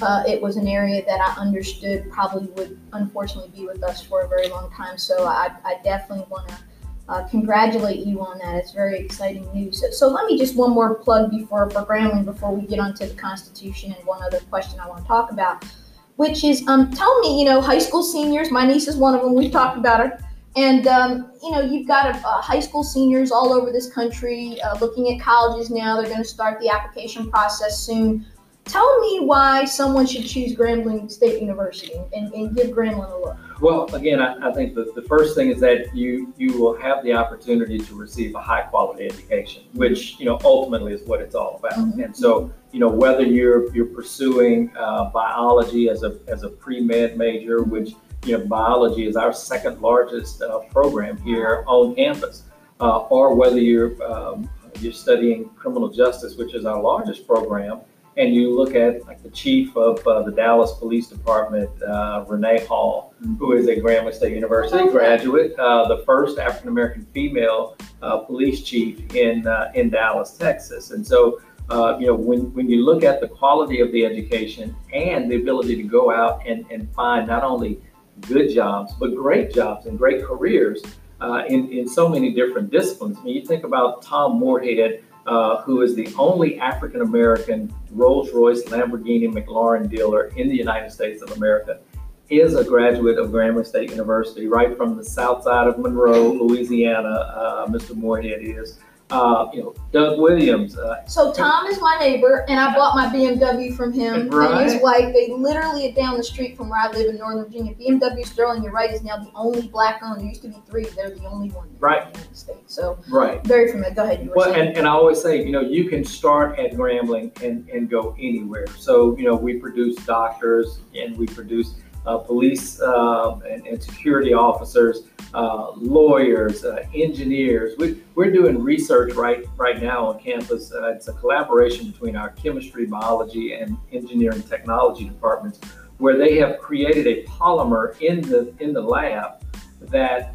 uh, 0.00 0.22
it 0.28 0.40
was 0.40 0.56
an 0.56 0.68
area 0.68 1.04
that 1.04 1.20
I 1.20 1.40
understood 1.40 2.08
probably 2.12 2.46
would 2.50 2.78
unfortunately 2.92 3.50
be 3.50 3.66
with 3.66 3.82
us 3.82 4.00
for 4.00 4.20
a 4.20 4.28
very 4.28 4.48
long 4.48 4.70
time. 4.70 4.98
So 4.98 5.26
I, 5.26 5.50
I 5.64 5.78
definitely 5.82 6.26
want 6.30 6.48
to. 6.48 6.58
Uh, 7.06 7.28
congratulate 7.28 8.06
you 8.06 8.18
on 8.22 8.38
that. 8.38 8.54
It's 8.54 8.72
very 8.72 8.98
exciting 8.98 9.46
news. 9.52 9.78
So, 9.78 9.90
so 9.90 10.08
let 10.08 10.24
me 10.24 10.38
just 10.38 10.56
one 10.56 10.70
more 10.70 10.94
plug 10.94 11.30
before 11.30 11.68
for 11.68 11.84
Grambling 11.84 12.24
before 12.24 12.50
we 12.50 12.66
get 12.66 12.78
onto 12.78 13.04
the 13.04 13.12
Constitution 13.12 13.92
and 13.92 14.06
one 14.06 14.22
other 14.22 14.40
question 14.48 14.80
I 14.80 14.88
want 14.88 15.02
to 15.02 15.06
talk 15.06 15.30
about 15.30 15.66
which 16.16 16.44
is 16.44 16.66
um, 16.68 16.90
tell 16.92 17.20
me, 17.20 17.38
you 17.38 17.44
know, 17.44 17.60
high 17.60 17.78
school 17.78 18.02
seniors. 18.02 18.50
My 18.50 18.66
niece 18.66 18.88
is 18.88 18.96
one 18.96 19.14
of 19.14 19.22
them. 19.22 19.34
We've 19.34 19.52
talked 19.52 19.78
about 19.78 20.00
her, 20.00 20.18
and 20.56 20.86
um, 20.86 21.32
you 21.42 21.50
know, 21.50 21.60
you've 21.60 21.86
got 21.86 22.14
high 22.16 22.60
school 22.60 22.84
seniors 22.84 23.32
all 23.32 23.52
over 23.52 23.72
this 23.72 23.92
country 23.92 24.60
uh, 24.62 24.78
looking 24.78 25.14
at 25.14 25.20
colleges 25.20 25.70
now. 25.70 25.96
They're 25.96 26.10
going 26.10 26.22
to 26.22 26.28
start 26.28 26.60
the 26.60 26.68
application 26.68 27.30
process 27.30 27.78
soon. 27.78 28.26
Tell 28.64 29.00
me 29.00 29.20
why 29.20 29.66
someone 29.66 30.06
should 30.06 30.24
choose 30.24 30.54
Grambling 30.54 31.10
State 31.10 31.40
University 31.40 32.00
and, 32.14 32.32
and 32.32 32.56
give 32.56 32.68
Grambling 32.68 33.12
a 33.12 33.20
look. 33.20 33.36
Well, 33.60 33.92
again, 33.94 34.20
I, 34.20 34.48
I 34.48 34.52
think 34.52 34.74
the, 34.74 34.92
the 34.94 35.02
first 35.02 35.36
thing 35.36 35.50
is 35.50 35.60
that 35.60 35.94
you 35.94 36.32
you 36.36 36.58
will 36.58 36.76
have 36.76 37.04
the 37.04 37.12
opportunity 37.12 37.78
to 37.78 37.94
receive 37.94 38.34
a 38.34 38.40
high 38.40 38.62
quality 38.62 39.06
education, 39.06 39.64
which 39.72 40.18
you 40.18 40.26
know 40.26 40.38
ultimately 40.44 40.92
is 40.92 41.02
what 41.06 41.20
it's 41.20 41.34
all 41.34 41.56
about. 41.58 41.74
Mhm. 41.78 42.04
And 42.04 42.16
so, 42.16 42.50
you 42.72 42.80
know, 42.80 42.88
whether 42.88 43.22
you're 43.22 43.72
you're 43.74 43.86
pursuing 43.86 44.70
uh, 44.76 45.10
biology 45.10 45.88
as 45.88 46.02
a 46.02 46.18
as 46.26 46.42
a 46.42 46.48
pre 46.48 46.80
med 46.80 47.16
major, 47.16 47.62
which 47.62 47.92
you 48.26 48.36
know 48.36 48.44
biology 48.46 49.06
is 49.06 49.16
our 49.16 49.32
second 49.32 49.80
largest 49.80 50.42
uh, 50.42 50.58
program 50.70 51.16
here 51.18 51.64
on 51.66 51.94
campus, 51.94 52.42
uh, 52.80 52.98
or 53.16 53.34
whether 53.34 53.60
you're 53.60 54.02
um, 54.02 54.48
you're 54.80 54.92
studying 54.92 55.48
criminal 55.50 55.88
justice, 55.88 56.36
which 56.36 56.54
is 56.54 56.64
our 56.64 56.82
largest 56.82 57.26
program, 57.26 57.80
and 58.16 58.34
you 58.34 58.54
look 58.54 58.74
at 58.74 59.04
like 59.06 59.22
the 59.22 59.30
chief 59.30 59.76
of 59.76 60.06
uh, 60.06 60.22
the 60.22 60.30
Dallas 60.32 60.72
Police 60.78 61.08
Department, 61.08 61.70
uh, 61.82 62.24
Renee 62.28 62.64
Hall, 62.66 63.14
who 63.38 63.52
is 63.52 63.66
a 63.68 63.76
Grambling 63.76 64.14
State 64.14 64.34
University 64.34 64.78
Okay. 64.82 64.90
graduate, 64.92 65.58
uh, 65.58 65.88
the 65.88 65.98
first 66.04 66.38
African 66.38 66.68
American 66.68 67.06
female 67.12 67.76
uh, 68.02 68.18
police 68.18 68.62
chief 68.62 69.14
in 69.14 69.46
uh, 69.46 69.70
in 69.74 69.90
Dallas, 69.90 70.36
Texas. 70.36 70.90
And 70.92 71.04
so, 71.06 71.40
uh, 71.70 71.96
you 71.98 72.06
know, 72.06 72.14
when 72.14 72.52
when 72.54 72.68
you 72.68 72.84
look 72.84 73.02
at 73.02 73.20
the 73.20 73.28
quality 73.28 73.80
of 73.80 73.90
the 73.92 74.04
education 74.04 74.76
and 74.92 75.30
the 75.30 75.36
ability 75.36 75.76
to 75.76 75.82
go 75.82 76.12
out 76.12 76.40
and, 76.46 76.64
and 76.70 76.92
find 76.94 77.26
not 77.26 77.42
only 77.42 77.80
good 78.20 78.48
jobs 78.54 78.94
but 79.00 79.12
great 79.14 79.52
jobs 79.52 79.86
and 79.86 79.98
great 79.98 80.22
careers 80.24 80.80
uh, 81.20 81.42
in 81.48 81.68
in 81.72 81.88
so 81.88 82.08
many 82.08 82.32
different 82.32 82.70
disciplines. 82.70 83.18
I 83.18 83.24
mean, 83.24 83.34
you 83.34 83.44
think 83.44 83.64
about 83.64 84.02
Tom 84.02 84.38
Moorhead. 84.38 85.02
Uh, 85.26 85.62
who 85.62 85.80
is 85.80 85.94
the 85.94 86.12
only 86.18 86.58
African 86.60 87.00
American 87.00 87.74
Rolls 87.90 88.30
Royce 88.32 88.62
Lamborghini 88.64 89.26
McLaren 89.32 89.88
dealer 89.88 90.26
in 90.36 90.48
the 90.48 90.56
United 90.56 90.90
States 90.90 91.22
of 91.22 91.32
America 91.32 91.80
is 92.28 92.54
a 92.54 92.64
graduate 92.64 93.18
of 93.18 93.30
Grambling 93.30 93.66
State 93.66 93.90
University, 93.90 94.46
right 94.46 94.76
from 94.76 94.96
the 94.96 95.04
south 95.04 95.44
side 95.44 95.66
of 95.66 95.78
Monroe, 95.78 96.32
Louisiana. 96.32 97.08
Uh, 97.08 97.66
Mr. 97.66 97.94
Moorhead 97.94 98.42
is. 98.42 98.78
Uh, 99.14 99.50
you 99.52 99.62
know, 99.62 99.74
Doug 99.92 100.18
Williams. 100.18 100.76
Uh, 100.76 101.04
So 101.06 101.32
Tom 101.32 101.66
is 101.66 101.80
my 101.80 101.96
neighbor, 102.00 102.44
and 102.48 102.58
I 102.58 102.74
bought 102.74 102.96
my 102.96 103.06
BMW 103.06 103.76
from 103.76 103.92
him 103.92 104.32
and 104.32 104.70
his 104.70 104.82
wife. 104.82 105.12
They 105.12 105.30
literally 105.30 105.90
are 105.90 105.94
down 105.94 106.16
the 106.16 106.24
street 106.24 106.56
from 106.56 106.68
where 106.68 106.80
I 106.80 106.90
live 106.90 107.08
in 107.08 107.18
Northern 107.18 107.44
Virginia. 107.44 107.74
BMW 107.74 108.26
Sterling, 108.26 108.62
you're 108.62 108.72
right, 108.72 108.90
is 108.90 109.02
now 109.02 109.18
the 109.18 109.30
only 109.34 109.68
black 109.68 110.00
owned. 110.02 110.20
There 110.20 110.28
used 110.28 110.42
to 110.42 110.48
be 110.48 110.60
three. 110.68 110.84
They're 110.84 111.10
the 111.10 111.26
only 111.26 111.50
one 111.50 111.68
right. 111.78 112.06
in 112.06 112.12
the 112.12 112.18
United 112.18 112.36
States. 112.36 112.74
So 112.74 112.98
right. 113.08 113.44
very 113.46 113.70
familiar. 113.70 113.94
Go 113.94 114.04
ahead. 114.04 114.24
You 114.24 114.32
Well, 114.34 114.52
and, 114.52 114.76
and 114.76 114.86
I 114.86 114.90
always 114.90 115.20
say, 115.20 115.44
you 115.44 115.52
know, 115.52 115.60
you 115.60 115.88
can 115.88 116.04
start 116.04 116.58
at 116.58 116.72
Grambling 116.72 117.40
and, 117.42 117.68
and 117.68 117.88
go 117.88 118.14
anywhere. 118.18 118.66
So, 118.76 119.16
you 119.16 119.24
know, 119.24 119.34
we 119.34 119.54
produce 119.54 119.96
doctors 120.04 120.80
and 120.94 121.16
we 121.16 121.26
produce 121.26 121.74
police 122.04 122.80
uh, 122.80 123.38
and, 123.48 123.66
and, 123.66 123.82
security 123.82 124.34
officers, 124.34 125.02
uh, 125.32 125.72
lawyers, 125.76 126.64
uh, 126.64 126.84
engineers. 126.94 127.74
We, 127.78 128.02
are 128.16 128.30
doing 128.30 128.62
research 128.62 129.14
right 129.14 129.46
right 129.56 129.82
now 129.82 130.06
on 130.06 130.20
campus. 130.20 130.72
Uh, 130.72 130.92
it's 130.92 131.08
a 131.08 131.12
collaboration 131.14 131.90
between 131.90 132.16
our 132.16 132.30
chemistry, 132.30 132.86
biology, 132.86 133.54
and 133.54 133.76
engineering 133.92 134.42
technology 134.42 135.04
departments, 135.04 135.60
where 135.98 136.16
they 136.16 136.36
have 136.38 136.58
created 136.58 137.06
a 137.06 137.24
polymer 137.24 137.98
in 138.00 138.20
the 138.22 138.54
in 138.60 138.72
the 138.72 138.82
lab 138.82 139.42
that 139.80 140.34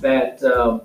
that 0.00 0.42
um, 0.44 0.82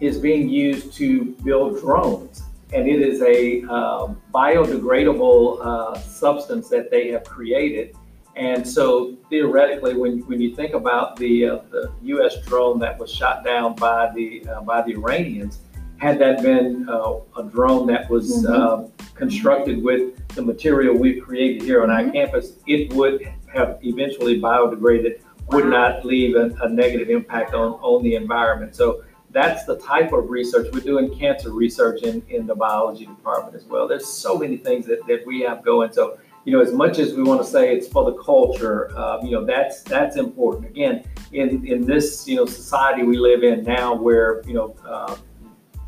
is 0.00 0.18
being 0.18 0.48
used 0.48 0.92
to 0.94 1.36
build 1.44 1.80
drones. 1.80 2.42
And 2.72 2.88
it 2.88 3.02
is 3.02 3.20
a 3.22 3.62
um, 3.70 4.20
biodegradable 4.32 5.64
uh, 5.64 5.98
substance 5.98 6.68
that 6.70 6.90
they 6.90 7.08
have 7.08 7.24
created. 7.24 7.94
And 8.36 8.66
so 8.66 9.16
theoretically, 9.28 9.94
when, 9.94 10.20
when 10.20 10.40
you 10.40 10.54
think 10.54 10.74
about 10.74 11.16
the, 11.16 11.46
uh, 11.46 11.58
the 11.70 11.92
U.S. 12.02 12.40
drone 12.46 12.78
that 12.78 12.98
was 12.98 13.12
shot 13.12 13.44
down 13.44 13.74
by 13.74 14.10
the 14.14 14.46
uh, 14.46 14.62
by 14.62 14.82
the 14.82 14.92
Iranians, 14.92 15.60
had 15.98 16.18
that 16.18 16.42
been 16.42 16.88
uh, 16.88 17.14
a 17.36 17.44
drone 17.44 17.86
that 17.88 18.08
was 18.08 18.44
mm-hmm. 18.44 18.52
Um, 18.52 18.92
constructed 19.14 19.82
with 19.82 20.26
the 20.28 20.42
material 20.42 20.96
we've 20.96 21.22
created 21.22 21.62
here 21.62 21.82
on 21.82 21.90
mm-hmm. 21.90 22.08
our 22.08 22.12
campus, 22.12 22.54
it 22.66 22.92
would 22.94 23.22
have 23.52 23.78
eventually 23.82 24.40
biodegraded, 24.40 25.20
would 25.48 25.66
not 25.66 26.04
leave 26.04 26.34
a, 26.34 26.50
a 26.62 26.68
negative 26.68 27.10
impact 27.10 27.54
on, 27.54 27.72
on 27.82 28.02
the 28.02 28.14
environment. 28.14 28.74
So 28.74 29.04
that's 29.32 29.64
the 29.64 29.76
type 29.78 30.12
of 30.12 30.30
research 30.30 30.68
we're 30.72 30.80
doing 30.80 31.16
cancer 31.18 31.52
research 31.52 32.02
in, 32.02 32.22
in 32.28 32.46
the 32.46 32.54
biology 32.54 33.06
department 33.06 33.56
as 33.56 33.64
well 33.64 33.88
there's 33.88 34.06
so 34.06 34.36
many 34.36 34.56
things 34.56 34.86
that, 34.86 34.98
that 35.06 35.26
we 35.26 35.40
have 35.40 35.64
going 35.64 35.90
so 35.92 36.18
you 36.44 36.52
know 36.52 36.60
as 36.60 36.72
much 36.72 36.98
as 36.98 37.14
we 37.14 37.22
want 37.22 37.40
to 37.40 37.46
say 37.46 37.74
it's 37.74 37.88
for 37.88 38.04
the 38.10 38.16
culture 38.18 38.96
uh, 38.96 39.20
you 39.22 39.30
know 39.30 39.44
that's 39.44 39.82
that's 39.82 40.16
important 40.16 40.66
again 40.66 41.04
in 41.32 41.66
in 41.66 41.84
this 41.84 42.26
you 42.26 42.36
know 42.36 42.46
society 42.46 43.02
we 43.02 43.16
live 43.16 43.42
in 43.42 43.62
now 43.64 43.94
where 43.94 44.42
you 44.46 44.54
know 44.54 44.74
uh, 44.86 45.16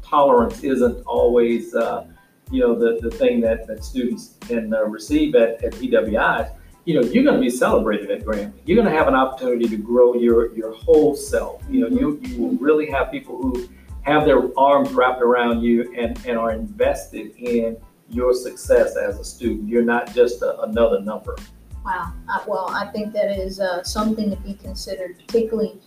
tolerance 0.02 0.62
isn't 0.62 1.02
always 1.06 1.74
uh, 1.74 2.06
you 2.50 2.60
know 2.60 2.78
the, 2.78 2.98
the 3.00 3.10
thing 3.16 3.40
that, 3.40 3.66
that 3.66 3.82
students 3.82 4.36
can 4.40 4.72
uh, 4.74 4.82
receive 4.82 5.34
at, 5.34 5.62
at 5.64 5.72
PWIs 5.72 6.54
you 6.84 6.94
know, 6.94 7.00
you're 7.08 7.24
going 7.24 7.36
to 7.36 7.40
be 7.40 7.50
celebrated 7.50 8.10
at 8.10 8.24
Grambling. 8.24 8.52
You're 8.66 8.76
going 8.76 8.90
to 8.90 8.96
have 8.96 9.08
an 9.08 9.14
opportunity 9.14 9.66
to 9.68 9.76
grow 9.76 10.14
your 10.14 10.54
your 10.54 10.72
whole 10.74 11.16
self. 11.16 11.62
You 11.70 11.80
know, 11.80 11.88
you 11.88 12.20
you 12.22 12.42
will 12.42 12.56
really 12.56 12.90
have 12.90 13.10
people 13.10 13.40
who 13.40 13.68
have 14.02 14.26
their 14.26 14.56
arms 14.58 14.92
wrapped 14.92 15.22
around 15.22 15.62
you 15.62 15.94
and 15.96 16.20
and 16.26 16.38
are 16.38 16.52
invested 16.52 17.34
in 17.36 17.78
your 18.08 18.34
success 18.34 18.96
as 18.96 19.18
a 19.18 19.24
student. 19.24 19.68
You're 19.68 19.84
not 19.84 20.14
just 20.14 20.42
a, 20.42 20.60
another 20.62 21.00
number. 21.00 21.36
Wow. 21.84 22.12
Uh, 22.28 22.38
well, 22.46 22.70
I 22.70 22.86
think 22.86 23.12
that 23.12 23.30
is 23.30 23.60
uh, 23.60 23.82
something 23.82 24.30
to 24.30 24.36
be 24.36 24.54
considered, 24.54 25.18
particularly 25.18 25.78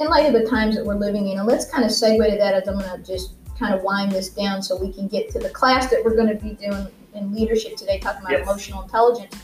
in 0.00 0.08
light 0.08 0.26
of 0.26 0.32
the 0.32 0.48
times 0.48 0.76
that 0.76 0.84
we're 0.84 0.94
living 0.94 1.28
in. 1.28 1.38
And 1.38 1.46
let's 1.46 1.70
kind 1.70 1.84
of 1.84 1.90
segue 1.90 2.30
to 2.30 2.38
that 2.38 2.54
as 2.54 2.68
I'm 2.68 2.78
going 2.78 2.90
to 2.90 3.06
just 3.06 3.34
kind 3.58 3.74
of 3.74 3.82
wind 3.82 4.12
this 4.12 4.30
down 4.30 4.62
so 4.62 4.76
we 4.76 4.92
can 4.92 5.06
get 5.06 5.30
to 5.30 5.38
the 5.38 5.50
class 5.50 5.90
that 5.90 6.02
we're 6.04 6.16
going 6.16 6.28
to 6.28 6.42
be 6.42 6.54
doing 6.54 6.88
in 7.14 7.32
leadership 7.32 7.76
today, 7.76 7.98
talking 7.98 8.22
about 8.22 8.32
yes. 8.32 8.42
emotional 8.42 8.82
intelligence. 8.82 9.34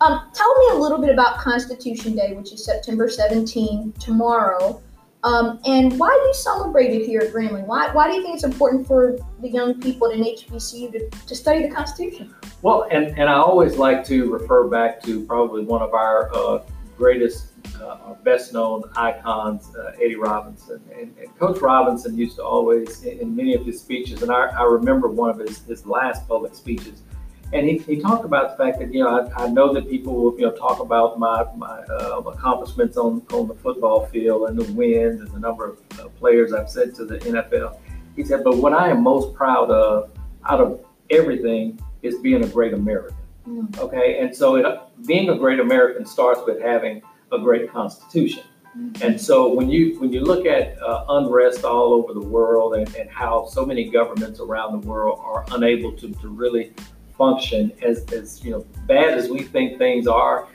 Um, 0.00 0.30
tell 0.32 0.58
me 0.58 0.68
a 0.72 0.80
little 0.80 0.98
bit 0.98 1.10
about 1.10 1.38
Constitution 1.38 2.16
Day, 2.16 2.32
which 2.32 2.52
is 2.52 2.64
September 2.64 3.08
17, 3.08 3.92
tomorrow. 3.98 4.80
Um, 5.22 5.60
and 5.66 5.98
why 5.98 6.08
do 6.08 6.28
you 6.28 6.34
celebrate 6.34 6.90
it 6.92 7.04
here 7.06 7.20
at 7.20 7.32
Grambling? 7.32 7.66
Why, 7.66 7.92
why 7.92 8.08
do 8.08 8.16
you 8.16 8.22
think 8.22 8.34
it's 8.36 8.44
important 8.44 8.86
for 8.86 9.18
the 9.40 9.48
young 9.48 9.78
people 9.80 10.10
at 10.10 10.16
an 10.16 10.24
HBCU 10.24 10.92
to, 10.92 11.10
to 11.26 11.34
study 11.34 11.62
the 11.62 11.74
Constitution? 11.74 12.34
Well, 12.62 12.88
and, 12.90 13.18
and 13.18 13.28
I 13.28 13.34
always 13.34 13.76
like 13.76 14.04
to 14.06 14.30
refer 14.30 14.66
back 14.68 15.02
to 15.02 15.24
probably 15.26 15.64
one 15.64 15.82
of 15.82 15.92
our 15.92 16.34
uh, 16.34 16.62
greatest, 16.96 17.48
uh, 17.82 18.14
best 18.24 18.54
known 18.54 18.82
icons, 18.96 19.74
uh, 19.76 19.92
Eddie 19.96 20.16
Robinson. 20.16 20.82
And, 20.94 21.14
and, 21.18 21.38
Coach 21.38 21.60
Robinson 21.60 22.16
used 22.16 22.36
to 22.36 22.44
always, 22.44 23.02
in, 23.04 23.18
in 23.18 23.36
many 23.36 23.54
of 23.54 23.64
his 23.64 23.80
speeches, 23.80 24.22
and 24.22 24.30
I, 24.30 24.48
I 24.48 24.64
remember 24.64 25.08
one 25.08 25.30
of 25.30 25.38
his, 25.38 25.62
his 25.64 25.86
last 25.86 26.26
public 26.28 26.54
speeches, 26.54 27.02
and 27.52 27.66
he, 27.66 27.78
he 27.78 28.00
talked 28.00 28.24
about 28.24 28.56
the 28.56 28.64
fact 28.64 28.78
that 28.78 28.92
you 28.92 29.02
know 29.02 29.28
I, 29.36 29.44
I 29.44 29.48
know 29.48 29.72
that 29.74 29.88
people 29.88 30.14
will 30.14 30.38
you 30.38 30.46
know 30.46 30.52
talk 30.52 30.80
about 30.80 31.18
my 31.18 31.44
my 31.56 31.80
uh, 31.80 32.22
accomplishments 32.26 32.96
on 32.96 33.22
on 33.32 33.48
the 33.48 33.54
football 33.54 34.06
field 34.06 34.48
and 34.48 34.58
the 34.58 34.72
wins 34.72 35.20
and 35.20 35.30
the 35.30 35.38
number 35.40 35.70
of 35.70 35.78
uh, 35.98 36.08
players 36.10 36.52
I've 36.52 36.70
sent 36.70 36.94
to 36.96 37.04
the 37.04 37.18
NFL. 37.18 37.78
He 38.16 38.24
said, 38.24 38.44
but 38.44 38.56
what 38.56 38.72
I 38.72 38.90
am 38.90 39.02
most 39.02 39.34
proud 39.34 39.70
of 39.70 40.10
out 40.44 40.60
of 40.60 40.84
everything 41.10 41.80
is 42.02 42.18
being 42.18 42.44
a 42.44 42.48
great 42.48 42.72
American. 42.72 43.16
Mm. 43.48 43.78
Okay, 43.78 44.18
and 44.20 44.34
so 44.34 44.56
it, 44.56 45.06
being 45.06 45.30
a 45.30 45.36
great 45.36 45.60
American 45.60 46.06
starts 46.06 46.40
with 46.46 46.60
having 46.60 47.02
a 47.32 47.38
great 47.38 47.70
Constitution. 47.70 48.44
Mm-hmm. 48.76 49.02
And 49.02 49.20
so 49.20 49.52
when 49.52 49.68
you 49.68 49.98
when 49.98 50.12
you 50.12 50.20
look 50.20 50.46
at 50.46 50.80
uh, 50.80 51.04
unrest 51.08 51.64
all 51.64 51.92
over 51.92 52.14
the 52.14 52.20
world 52.20 52.74
and, 52.74 52.94
and 52.94 53.10
how 53.10 53.46
so 53.46 53.66
many 53.66 53.90
governments 53.90 54.38
around 54.38 54.80
the 54.80 54.86
world 54.86 55.18
are 55.24 55.44
unable 55.50 55.92
to, 55.92 56.12
to 56.12 56.28
really 56.28 56.72
function 57.20 57.70
as, 57.82 58.02
as 58.14 58.42
you 58.42 58.50
know 58.50 58.64
bad 58.86 59.10
as 59.18 59.28
we 59.28 59.40
think 59.42 59.76
things 59.76 60.06
are 60.06 60.48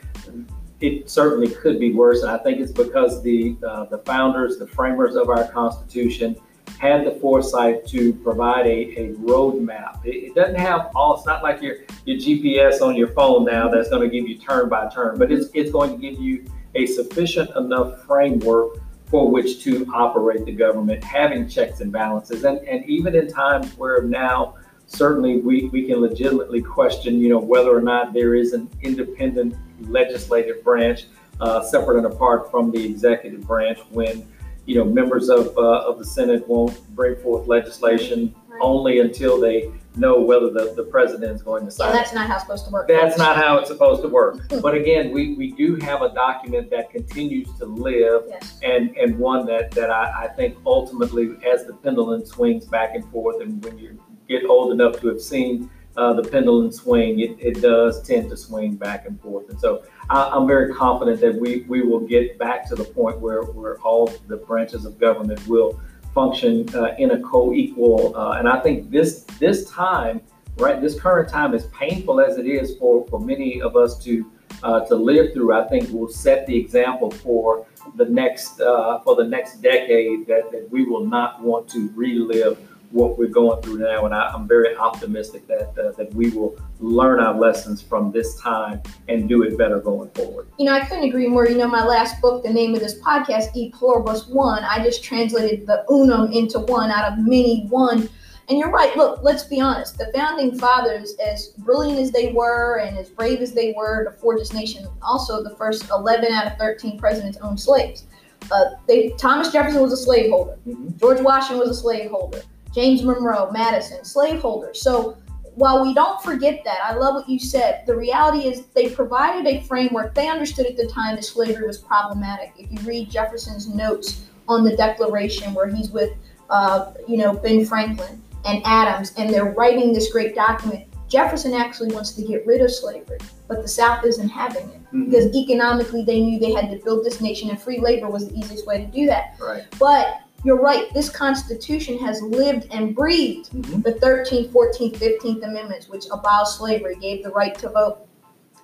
it 0.80 1.08
certainly 1.08 1.48
could 1.48 1.78
be 1.78 1.92
worse. 1.92 2.22
And 2.22 2.30
i 2.32 2.38
think 2.38 2.58
it's 2.58 2.72
because 2.72 3.22
the 3.22 3.56
uh, 3.66 3.84
the 3.84 3.98
founders 3.98 4.58
the 4.58 4.66
framers 4.66 5.14
of 5.14 5.28
our 5.28 5.46
constitution 5.52 6.34
had 6.80 7.06
the 7.06 7.12
foresight 7.22 7.86
to 7.86 8.12
provide 8.12 8.66
a, 8.66 8.80
a 9.02 9.04
roadmap. 9.14 10.04
It, 10.04 10.16
it 10.26 10.34
doesn't 10.34 10.58
have 10.58 10.90
all 10.96 11.16
it's 11.16 11.24
not 11.24 11.44
like 11.44 11.62
your 11.62 11.76
your 12.04 12.18
gps 12.24 12.82
on 12.82 12.96
your 12.96 13.10
phone 13.18 13.44
now 13.44 13.68
that's 13.68 13.88
going 13.88 14.02
to 14.02 14.12
give 14.16 14.28
you 14.28 14.36
turn 14.36 14.68
by 14.68 14.88
turn 14.88 15.18
but 15.20 15.30
it's 15.30 15.46
it's 15.54 15.70
going 15.70 15.90
to 15.92 15.98
give 15.98 16.20
you 16.20 16.44
a 16.74 16.84
sufficient 16.86 17.48
enough 17.56 18.04
framework 18.04 18.80
for 19.06 19.30
which 19.30 19.62
to 19.62 19.86
operate 19.94 20.44
the 20.44 20.52
government 20.52 21.02
having 21.04 21.48
checks 21.48 21.80
and 21.80 21.92
balances. 21.92 22.44
And 22.44 22.58
and 22.66 22.84
even 22.86 23.14
in 23.14 23.28
times 23.28 23.76
where 23.78 24.02
now 24.02 24.56
certainly 24.86 25.40
we, 25.40 25.68
we 25.68 25.84
can 25.84 26.00
legitimately 26.00 26.62
question, 26.62 27.20
you 27.20 27.28
know, 27.28 27.38
whether 27.38 27.76
or 27.76 27.82
not 27.82 28.12
there 28.12 28.34
is 28.34 28.52
an 28.52 28.68
independent 28.82 29.54
legislative 29.88 30.62
branch 30.64 31.06
uh, 31.40 31.62
separate 31.62 31.98
and 31.98 32.06
apart 32.06 32.50
from 32.50 32.70
the 32.70 32.82
executive 32.82 33.42
branch 33.42 33.78
when, 33.90 34.26
you 34.64 34.76
know, 34.76 34.84
members 34.84 35.28
of, 35.28 35.56
uh, 35.58 35.88
of 35.88 35.98
the 35.98 36.04
Senate 36.04 36.46
won't 36.48 36.88
bring 36.94 37.16
forth 37.16 37.46
legislation 37.46 38.34
right. 38.48 38.58
only 38.62 39.00
until 39.00 39.38
they 39.38 39.70
know 39.96 40.20
whether 40.20 40.50
the, 40.50 40.74
the 40.76 40.84
president 40.84 41.34
is 41.34 41.42
going 41.42 41.64
to 41.64 41.70
sign. 41.70 41.90
And 41.90 41.98
that's 41.98 42.12
not 42.12 42.26
how 42.26 42.34
it's 42.34 42.42
supposed 42.44 42.66
to 42.66 42.70
work. 42.70 42.88
That's 42.88 43.18
not 43.18 43.36
how 43.36 43.58
it's 43.58 43.68
supposed 43.68 44.02
to 44.02 44.08
work. 44.08 44.40
but 44.62 44.74
again, 44.74 45.10
we, 45.10 45.34
we 45.34 45.52
do 45.52 45.76
have 45.76 46.02
a 46.02 46.12
document 46.12 46.70
that 46.70 46.90
continues 46.90 47.52
to 47.58 47.66
live 47.66 48.24
yes. 48.28 48.58
and, 48.62 48.96
and 48.96 49.18
one 49.18 49.46
that, 49.46 49.70
that 49.72 49.90
I, 49.90 50.24
I 50.24 50.28
think 50.28 50.58
ultimately 50.66 51.36
as 51.46 51.66
the 51.66 51.74
pendulum 51.74 52.24
swings 52.24 52.66
back 52.66 52.94
and 52.94 53.04
forth 53.10 53.40
and 53.40 53.64
when 53.64 53.78
you're 53.78 53.94
get 54.28 54.44
old 54.44 54.72
enough 54.72 55.00
to 55.00 55.08
have 55.08 55.20
seen 55.20 55.70
uh, 55.96 56.12
the 56.12 56.22
pendulum 56.22 56.70
swing, 56.70 57.20
it, 57.20 57.36
it 57.40 57.62
does 57.62 58.02
tend 58.02 58.28
to 58.28 58.36
swing 58.36 58.74
back 58.74 59.06
and 59.06 59.18
forth. 59.20 59.48
And 59.48 59.58
so 59.58 59.82
I, 60.10 60.36
am 60.36 60.46
very 60.46 60.74
confident 60.74 61.20
that 61.22 61.34
we, 61.34 61.64
we 61.68 61.82
will 61.82 62.00
get 62.00 62.38
back 62.38 62.68
to 62.68 62.74
the 62.74 62.84
point 62.84 63.18
where, 63.20 63.42
where 63.42 63.78
all 63.80 64.12
the 64.28 64.36
branches 64.36 64.84
of 64.84 64.98
government 64.98 65.46
will 65.48 65.80
function 66.14 66.68
uh, 66.74 66.94
in 66.98 67.12
a 67.12 67.20
co-equal. 67.20 68.16
Uh, 68.16 68.32
and 68.32 68.48
I 68.48 68.60
think 68.60 68.90
this 68.90 69.24
this 69.38 69.70
time, 69.70 70.20
right, 70.56 70.80
this 70.80 70.98
current 70.98 71.28
time, 71.28 71.54
as 71.54 71.66
painful 71.66 72.20
as 72.20 72.38
it 72.38 72.46
is 72.46 72.76
for, 72.76 73.06
for 73.08 73.20
many 73.20 73.60
of 73.60 73.76
us 73.76 73.98
to 74.04 74.30
uh, 74.62 74.80
to 74.86 74.94
live 74.94 75.32
through, 75.34 75.52
I 75.52 75.68
think 75.68 75.90
will 75.90 76.08
set 76.08 76.46
the 76.46 76.56
example 76.56 77.10
for 77.10 77.66
the 77.96 78.06
next 78.06 78.60
uh, 78.60 79.00
for 79.00 79.14
the 79.14 79.24
next 79.24 79.62
decade 79.62 80.26
that, 80.26 80.50
that 80.52 80.68
we 80.70 80.84
will 80.84 81.06
not 81.06 81.42
want 81.42 81.68
to 81.68 81.90
relive 81.94 82.58
what 82.90 83.18
we're 83.18 83.28
going 83.28 83.60
through 83.62 83.78
now, 83.78 84.04
and 84.04 84.14
I, 84.14 84.32
am 84.34 84.46
very 84.46 84.76
optimistic 84.76 85.46
that 85.48 85.76
uh, 85.78 85.92
that 85.92 86.12
we 86.14 86.30
will 86.30 86.58
learn 86.80 87.20
our 87.20 87.34
lessons 87.34 87.82
from 87.82 88.12
this 88.12 88.40
time 88.40 88.82
and 89.08 89.28
do 89.28 89.42
it 89.42 89.58
better 89.58 89.80
going 89.80 90.10
forward. 90.10 90.48
You 90.58 90.66
know, 90.66 90.72
I 90.72 90.84
couldn't 90.84 91.04
agree 91.04 91.28
more. 91.28 91.48
You 91.48 91.56
know, 91.56 91.68
my 91.68 91.84
last 91.84 92.20
book, 92.20 92.44
the 92.44 92.52
name 92.52 92.74
of 92.74 92.80
this 92.80 92.98
podcast, 93.00 93.54
E 93.54 93.70
Pluribus 93.70 94.26
One, 94.28 94.64
I 94.64 94.82
just 94.82 95.02
translated 95.02 95.66
the 95.66 95.84
unum 95.90 96.32
into 96.32 96.60
one 96.60 96.90
out 96.90 97.12
of 97.12 97.18
many 97.18 97.66
one. 97.68 98.08
And 98.48 98.58
you're 98.58 98.70
right. 98.70 98.96
Look, 98.96 99.24
let's 99.24 99.42
be 99.42 99.60
honest. 99.60 99.98
The 99.98 100.08
founding 100.14 100.56
fathers, 100.56 101.16
as 101.16 101.48
brilliant 101.58 101.98
as 101.98 102.12
they 102.12 102.30
were 102.30 102.78
and 102.78 102.96
as 102.96 103.08
brave 103.08 103.40
as 103.40 103.52
they 103.52 103.74
were 103.76 104.04
to 104.04 104.12
forge 104.12 104.38
this 104.38 104.52
nation, 104.52 104.86
also 105.02 105.42
the 105.42 105.56
first 105.56 105.90
11 105.90 106.32
out 106.32 106.46
of 106.46 106.56
13 106.56 106.96
presidents 106.96 107.38
owned 107.38 107.58
slaves. 107.58 108.06
Uh, 108.52 108.66
they, 108.86 109.10
Thomas 109.18 109.50
Jefferson 109.50 109.82
was 109.82 109.92
a 109.92 109.96
slaveholder. 109.96 110.58
Mm-hmm. 110.64 110.96
George 110.96 111.20
Washington 111.20 111.58
was 111.58 111.76
a 111.76 111.80
slaveholder. 111.80 112.42
James 112.76 113.02
Monroe, 113.02 113.50
Madison, 113.52 114.04
slaveholders. 114.04 114.82
So 114.82 115.16
while 115.54 115.82
we 115.82 115.94
don't 115.94 116.22
forget 116.22 116.62
that, 116.66 116.78
I 116.84 116.94
love 116.94 117.14
what 117.14 117.26
you 117.26 117.38
said. 117.38 117.84
The 117.86 117.96
reality 117.96 118.46
is 118.46 118.66
they 118.74 118.90
provided 118.90 119.46
a 119.46 119.62
framework. 119.62 120.14
They 120.14 120.28
understood 120.28 120.66
at 120.66 120.76
the 120.76 120.86
time 120.86 121.16
that 121.16 121.24
slavery 121.24 121.66
was 121.66 121.78
problematic. 121.78 122.52
If 122.58 122.70
you 122.70 122.78
read 122.86 123.10
Jefferson's 123.10 123.66
notes 123.66 124.26
on 124.46 124.62
the 124.62 124.76
Declaration, 124.76 125.54
where 125.54 125.68
he's 125.68 125.90
with, 125.90 126.12
uh, 126.50 126.92
you 127.08 127.16
know, 127.16 127.32
Ben 127.32 127.64
Franklin 127.64 128.22
and 128.44 128.60
Adams, 128.66 129.14
and 129.16 129.32
they're 129.32 129.54
writing 129.54 129.94
this 129.94 130.12
great 130.12 130.34
document, 130.34 130.84
Jefferson 131.08 131.54
actually 131.54 131.94
wants 131.94 132.12
to 132.12 132.22
get 132.22 132.46
rid 132.46 132.60
of 132.60 132.70
slavery, 132.70 133.20
but 133.48 133.62
the 133.62 133.68
South 133.68 134.04
isn't 134.04 134.28
having 134.28 134.68
it 134.68 134.80
Mhm. 134.92 135.06
because 135.06 135.34
economically 135.34 136.04
they 136.04 136.20
knew 136.20 136.38
they 136.38 136.52
had 136.52 136.70
to 136.70 136.78
build 136.84 137.06
this 137.06 137.22
nation, 137.22 137.48
and 137.48 137.58
free 137.58 137.80
labor 137.80 138.10
was 138.10 138.28
the 138.28 138.38
easiest 138.38 138.66
way 138.66 138.84
to 138.84 138.86
do 138.86 139.06
that. 139.06 139.34
Right. 139.40 139.62
But 139.78 140.08
you're 140.44 140.60
right, 140.60 140.92
this 140.94 141.08
Constitution 141.08 141.98
has 141.98 142.22
lived 142.22 142.68
and 142.70 142.94
breathed 142.94 143.50
Mhm. 143.52 143.82
the 143.82 143.92
13th, 143.94 144.50
14th, 144.52 144.96
15th 144.96 145.42
Amendments, 145.44 145.88
which 145.88 146.06
abolished 146.12 146.56
slavery, 146.58 146.96
gave 147.00 147.22
the 147.24 147.30
right 147.30 147.56
to 147.58 147.68
vote, 147.70 147.98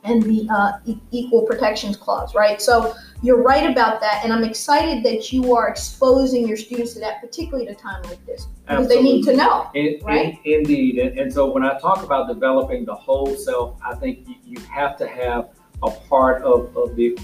and 0.05 0.23
the 0.25 0.49
uh, 0.50 0.73
e- 0.85 0.99
Equal 1.12 1.43
Protections 1.43 1.97
Clause, 1.97 2.35
right? 2.35 2.61
So 2.61 2.93
you're 3.23 3.41
right 3.43 3.71
about 3.71 4.00
that, 4.00 4.21
and 4.25 4.33
I'm 4.33 4.43
excited 4.43 5.05
that 5.05 5.33
you 5.33 5.55
are 5.55 5.69
exposing 5.69 6.47
your 6.49 6.57
students 6.57 6.93
to 6.95 7.00
that, 7.00 7.21
particularly 7.21 7.69
at 7.69 7.76
a 7.79 7.81
time 7.81 8.02
like 8.05 8.25
this, 8.26 8.49
because 8.67 8.88
they 8.88 9.00
need 9.00 9.25
to 9.26 9.37
know. 9.37 9.69
In, 9.75 9.87
in- 9.87 10.00
Right? 10.05 10.38
indeed, 10.45 10.99
and, 10.99 11.19
and 11.19 11.33
so 11.33 11.50
when 11.50 11.64
I 11.64 11.79
talk 11.79 12.02
about 12.02 12.26
developing 12.29 12.85
the 12.85 12.95
whole 12.95 13.35
self, 13.37 13.76
I 13.85 13.95
think 13.95 14.26
you, 14.29 14.35
you 14.45 14.61
have 14.67 14.97
to 14.99 15.07
have 15.07 15.50
a 15.85 15.91
part 15.91 16.43
of, 16.43 16.76
of 16.76 16.97
the 16.97 17.17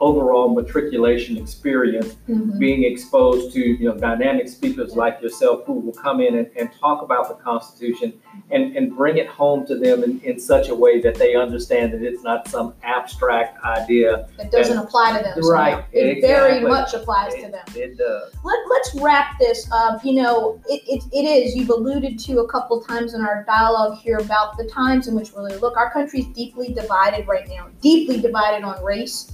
overall 0.00 0.54
matriculation 0.54 1.36
experience, 1.38 2.16
Mhm. 2.28 2.58
being 2.58 2.84
exposed 2.84 3.52
to 3.54 3.60
you 3.60 3.88
know 3.88 3.96
dynamic 3.96 4.48
speakers 4.48 4.94
like 4.94 5.20
yourself 5.22 5.64
who 5.66 5.72
will 5.74 5.92
come 5.92 6.20
in 6.20 6.36
and, 6.36 6.48
and 6.58 6.68
talk 6.80 7.02
about 7.02 7.28
the 7.28 7.34
Constitution 7.42 8.12
and, 8.50 8.76
and 8.76 8.94
bring 8.94 9.16
it 9.16 9.26
home 9.26 9.66
to 9.66 9.74
them 9.78 10.04
in, 10.04 10.20
in 10.22 10.38
such 10.38 10.68
a 10.68 10.74
way 10.74 11.00
that 11.00 11.14
they 11.14 11.34
understand 11.34 11.92
that 11.92 12.02
it's 12.02 12.22
not 12.22 12.46
some 12.48 12.74
abstract 12.82 13.62
idea. 13.64 14.28
It 14.38 14.50
doesn't 14.50 14.76
apply 14.76 15.16
to 15.18 15.24
them. 15.24 15.42
so 15.42 15.50
Right, 15.50 15.84
It 15.92 16.20
very 16.20 16.60
much 16.60 16.92
applies 16.92 17.34
to 17.34 17.50
them. 17.50 17.64
it 17.74 17.96
does. 17.96 18.32
Let, 18.44 18.58
let's 18.70 18.94
wrap 18.96 19.38
this 19.38 19.66
up. 19.72 20.04
You 20.04 20.14
know, 20.22 20.60
it, 20.68 20.82
it, 20.86 21.02
it 21.12 21.24
is, 21.24 21.54
you've 21.56 21.70
alluded 21.70 22.18
to 22.20 22.40
a 22.40 22.48
couple 22.48 22.80
times 22.82 23.14
in 23.14 23.22
our 23.22 23.44
dialogue 23.44 23.98
here 23.98 24.18
about 24.18 24.56
the 24.58 24.64
times 24.66 25.08
in 25.08 25.14
which 25.14 25.32
we're 25.32 25.42
living. 25.42 25.60
Look, 25.60 25.76
our 25.76 25.90
country's 25.90 26.26
deeply 26.34 26.72
divided 26.74 27.26
right 27.26 27.48
now, 27.48 27.68
deeply 27.80 28.20
divided 28.20 28.62
on 28.64 28.82
race. 28.84 29.32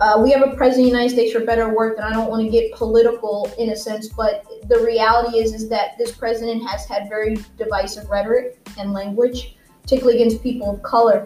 Uh, 0.00 0.20
we 0.22 0.30
have 0.30 0.42
a 0.42 0.54
president 0.54 0.86
of 0.86 0.92
the 0.92 0.96
United 0.98 1.10
States 1.10 1.32
for 1.32 1.40
better 1.40 1.64
or 1.64 1.74
worse, 1.74 1.96
and 1.96 2.04
I 2.04 2.12
don't 2.12 2.30
want 2.30 2.44
to 2.44 2.50
get 2.50 2.72
political 2.72 3.52
in 3.58 3.70
a 3.70 3.76
sense, 3.76 4.08
but 4.08 4.44
the 4.68 4.78
reality 4.80 5.38
is 5.38 5.52
is 5.52 5.68
that 5.70 5.98
this 5.98 6.12
president 6.12 6.66
has 6.68 6.86
had 6.86 7.08
very 7.08 7.36
divisive 7.56 8.08
rhetoric 8.08 8.58
and 8.78 8.92
language, 8.92 9.56
particularly 9.82 10.20
against 10.20 10.42
people 10.42 10.70
of 10.70 10.82
color. 10.82 11.24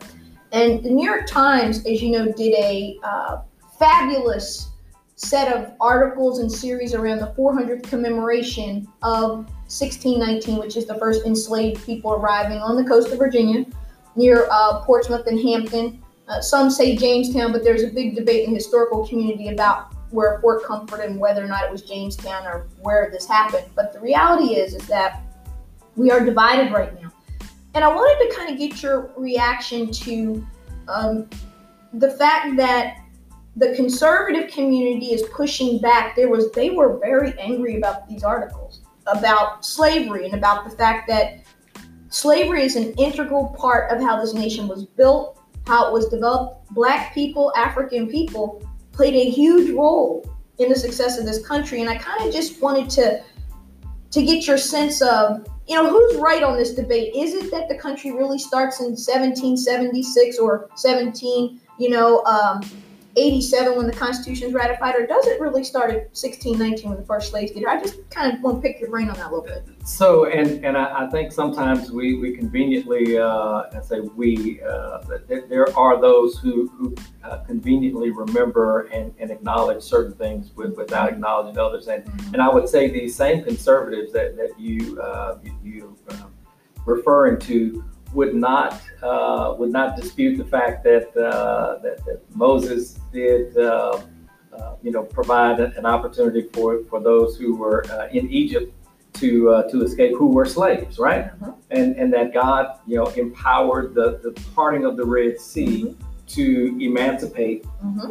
And 0.53 0.83
the 0.83 0.91
New 0.91 1.05
York 1.07 1.27
Times, 1.27 1.85
as 1.87 2.03
you 2.03 2.11
know, 2.11 2.33
did 2.33 2.55
a 2.55 2.99
uh, 3.03 3.43
fabulous 3.79 4.71
set 5.17 5.55
of 5.55 5.73
articles 5.81 6.39
and 6.39 6.51
series 6.51 6.95
around 6.95 7.19
the 7.19 7.33
400th 7.39 7.83
commemoration 7.85 8.89
of 9.03 9.47
1619, 9.69 10.59
which 10.59 10.77
is 10.77 10.87
the 10.87 10.95
first 10.97 11.27
enslaved 11.27 11.85
people 11.85 12.13
arriving 12.13 12.59
on 12.59 12.77
the 12.77 12.85
coast 12.85 13.13
of 13.13 13.19
Virginia 13.19 13.65
near 14.17 14.49
uh, 14.51 14.81
Portsmouth 14.85 15.27
and 15.27 15.41
Hampton. 15.41 16.02
Uh, 16.33 16.41
some 16.41 16.71
say 16.71 16.97
Jamestown, 16.97 17.53
but 17.53 17.63
there's 17.63 17.83
a 17.83 17.89
big 17.89 18.15
debate 18.15 18.47
in 18.47 18.53
the 18.53 18.57
historical 18.57 19.07
community 19.07 19.49
about 19.49 19.93
where 20.11 20.41
Fort 20.41 20.65
Comfort 20.65 21.01
and 21.01 21.21
whether 21.21 21.45
or 21.45 21.47
not 21.47 21.65
it 21.65 21.71
was 21.71 21.83
Jamestown 21.83 22.47
or 22.47 22.69
where 22.81 23.11
this 23.11 23.27
happened. 23.27 23.67
But 23.75 23.93
the 23.93 24.01
reality 24.01 24.55
is, 24.55 24.75
is 24.75 24.87
that 24.87 25.23
we 25.95 26.11
are 26.11 26.25
divided 26.25 26.73
right 26.73 26.95
now. 27.03 27.11
And 27.75 27.85
I 27.85 27.89
wanted 27.89 28.31
to 28.31 28.37
kind 28.37 28.51
of 28.51 28.59
get 28.59 28.83
your 28.83 29.11
reaction 29.15 29.93
to 29.93 30.47
um, 30.89 31.29
the 31.93 32.11
fact 32.13 32.57
that 32.57 32.97
the 33.57 33.75
conservative 33.75 34.51
community 34.51 35.13
is 35.13 35.23
pushing 35.35 35.79
back. 35.81 36.17
There 36.17 36.31
was 36.31 36.51
they 36.53 36.71
were 36.71 36.99
very 36.99 37.39
angry 37.39 37.77
about 37.77 38.09
these 38.09 38.23
articles 38.23 38.81
about 39.07 39.67
slavery 39.67 40.25
and 40.25 40.35
about 40.35 40.65
the 40.65 40.75
fact 40.77 41.09
that 41.09 41.43
slavery 42.09 42.63
is 42.63 42.77
an 42.77 42.93
integral 42.95 43.49
part 43.59 43.91
of 43.91 44.01
how 44.01 44.19
this 44.19 44.33
nation 44.33 44.69
was 44.69 44.87
built, 44.87 45.42
how 45.67 45.87
it 45.87 45.93
was 45.93 46.09
developed. 46.09 46.73
Black 46.73 47.15
people, 47.15 47.53
African 47.57 48.09
people 48.09 48.63
played 48.93 49.15
a 49.15 49.31
huge 49.31 49.71
role 49.71 50.27
in 50.59 50.69
the 50.69 50.75
success 50.75 51.19
of 51.19 51.25
this 51.25 51.47
country. 51.47 51.81
And 51.81 51.91
I 51.91 51.97
kind 51.97 52.27
of 52.27 52.33
just 52.33 52.61
wanted 52.63 52.91
to 52.91 53.23
to 54.13 54.23
get 54.23 54.47
your 54.47 54.59
sense 54.59 55.01
of, 55.01 55.47
you 55.67 55.75
know, 55.75 55.89
who's 55.89 56.17
right 56.17 56.43
on 56.43 56.59
this 56.59 56.75
debate. 56.75 57.15
Is 57.17 57.33
it 57.33 57.51
that 57.51 57.69
the 57.71 57.77
country 57.77 58.13
really 58.13 58.39
starts 58.39 58.81
in 58.81 58.91
1776 58.91 60.39
or 60.39 60.69
17, 60.75 61.59
you 61.79 61.89
know, 61.89 62.23
um, 62.25 62.61
87 63.17 63.77
when 63.77 63.87
the 63.87 63.93
Constitution 63.93 64.49
is 64.49 64.55
ratified, 64.55 64.95
or 64.95 65.07
does 65.07 65.27
it 65.27 65.41
really 65.41 65.65
start 65.65 65.91
at 65.91 65.97
1619 66.13 66.89
when 66.89 66.99
the 66.99 67.05
first 67.05 67.31
slaves 67.31 67.53
get 67.53 67.59
here? 67.59 67.69
I 67.69 67.81
just 67.81 68.09
kind 68.11 68.35
of 68.35 68.43
want 68.43 68.63
to 68.63 68.69
pick 68.69 68.81
your 68.81 68.91
brain 68.91 69.11
on 69.11 69.17
that 69.17 69.31
a 69.31 69.35
little 69.35 69.45
bit. 69.45 69.67
So, 69.85 70.27
and 70.27 70.65
and 70.65 70.77
I, 70.77 71.07
I 71.07 71.11
think 71.11 71.33
sometimes 71.33 71.91
we 71.91 72.17
we 72.19 72.37
conveniently, 72.37 73.19
uh, 73.19 73.65
I 73.75 73.81
say 73.83 74.01
we, 74.01 74.63
uh, 74.63 75.03
there, 75.29 75.47
there 75.49 75.77
are 75.77 76.01
those 76.01 76.39
who 76.39 76.69
who 76.69 76.95
uh, 77.25 77.39
conveniently 77.39 78.11
remember 78.11 78.83
and, 78.87 79.15
and 79.19 79.31
acknowledge 79.31 79.83
certain 79.83 80.15
things 80.15 80.53
with, 80.57 80.77
without 80.77 81.11
acknowledging 81.11 81.59
others, 81.59 81.89
and 81.89 82.09
and 82.33 82.41
I 82.41 82.49
would 82.49 82.69
say 82.69 82.91
these 82.91 83.15
same 83.15 83.45
conservatives 83.45 84.13
that 84.13 84.37
that 84.37 84.59
you 84.59 85.01
uh, 85.01 85.39
you, 85.43 85.59
you 85.63 85.97
uh, 86.09 86.27
referring 86.87 87.39
to 87.41 87.85
would 88.13 88.35
not 88.35 88.81
uh, 89.03 89.55
would 89.59 89.71
not 89.73 89.97
dispute 89.97 90.37
the 90.37 90.45
fact 90.45 90.85
that 90.85 91.09
uh, 91.17 91.79
that, 91.83 92.05
that 92.07 92.21
Moses 92.35 92.99
did. 93.13 93.57
Uh, 93.57 94.01
uh, 94.53 94.75
you 94.83 94.91
know, 94.93 95.03
provide 95.03 95.59
an 95.61 95.87
opportunity 95.87 96.43
for, 96.53 96.85
for 96.91 97.01
those 97.01 97.39
who 97.39 97.57
were 97.57 97.87
uh, 97.91 98.09
in 98.13 98.29
Egypt 98.31 98.71
to 99.15 99.49
uh, 99.49 99.63
to 99.71 99.83
escape 99.83 100.15
who 100.15 100.27
were 100.27 100.45
slaves, 100.45 100.99
right? 100.99 101.33
Mhm. 101.41 101.55
And 101.71 101.97
and 101.97 102.13
that 102.13 102.35
God, 102.35 102.79
you 102.87 102.97
know, 102.99 103.07
empowered 103.17 103.95
the 103.95 104.21
the 104.23 104.39
parting 104.55 104.85
of 104.85 104.99
the 104.99 105.07
Red 105.07 105.41
Sea 105.41 105.97
to 106.29 106.77
emancipate 106.83 107.65
Mm-hmm. 107.83 108.11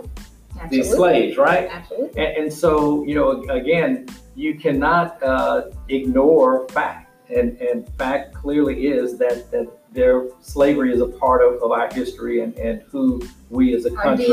these 0.70 0.90
slaves, 0.90 1.38
right? 1.38 1.70
Absolutely. 1.72 2.26
And, 2.26 2.38
and 2.38 2.54
so, 2.54 3.04
you 3.06 3.14
know, 3.16 3.44
again, 3.50 4.08
you 4.36 4.56
cannot 4.56 5.22
uh, 5.22 5.70
ignore 5.90 6.68
fact, 6.70 7.12
and 7.30 7.56
and 7.62 7.88
fact 8.00 8.34
clearly 8.34 8.88
is 8.88 9.18
that 9.20 9.52
that 9.52 9.68
their 9.91 10.27
slavery 10.39 10.93
is 10.93 11.01
a 11.01 11.08
part 11.08 11.43
of, 11.43 11.62
of 11.62 11.71
our 11.71 11.93
history 11.93 12.41
and, 12.41 12.58
and 12.58 12.82
who 12.84 13.21
we 13.49 13.75
as 13.75 13.86
a 13.86 13.91
country. 13.91 14.25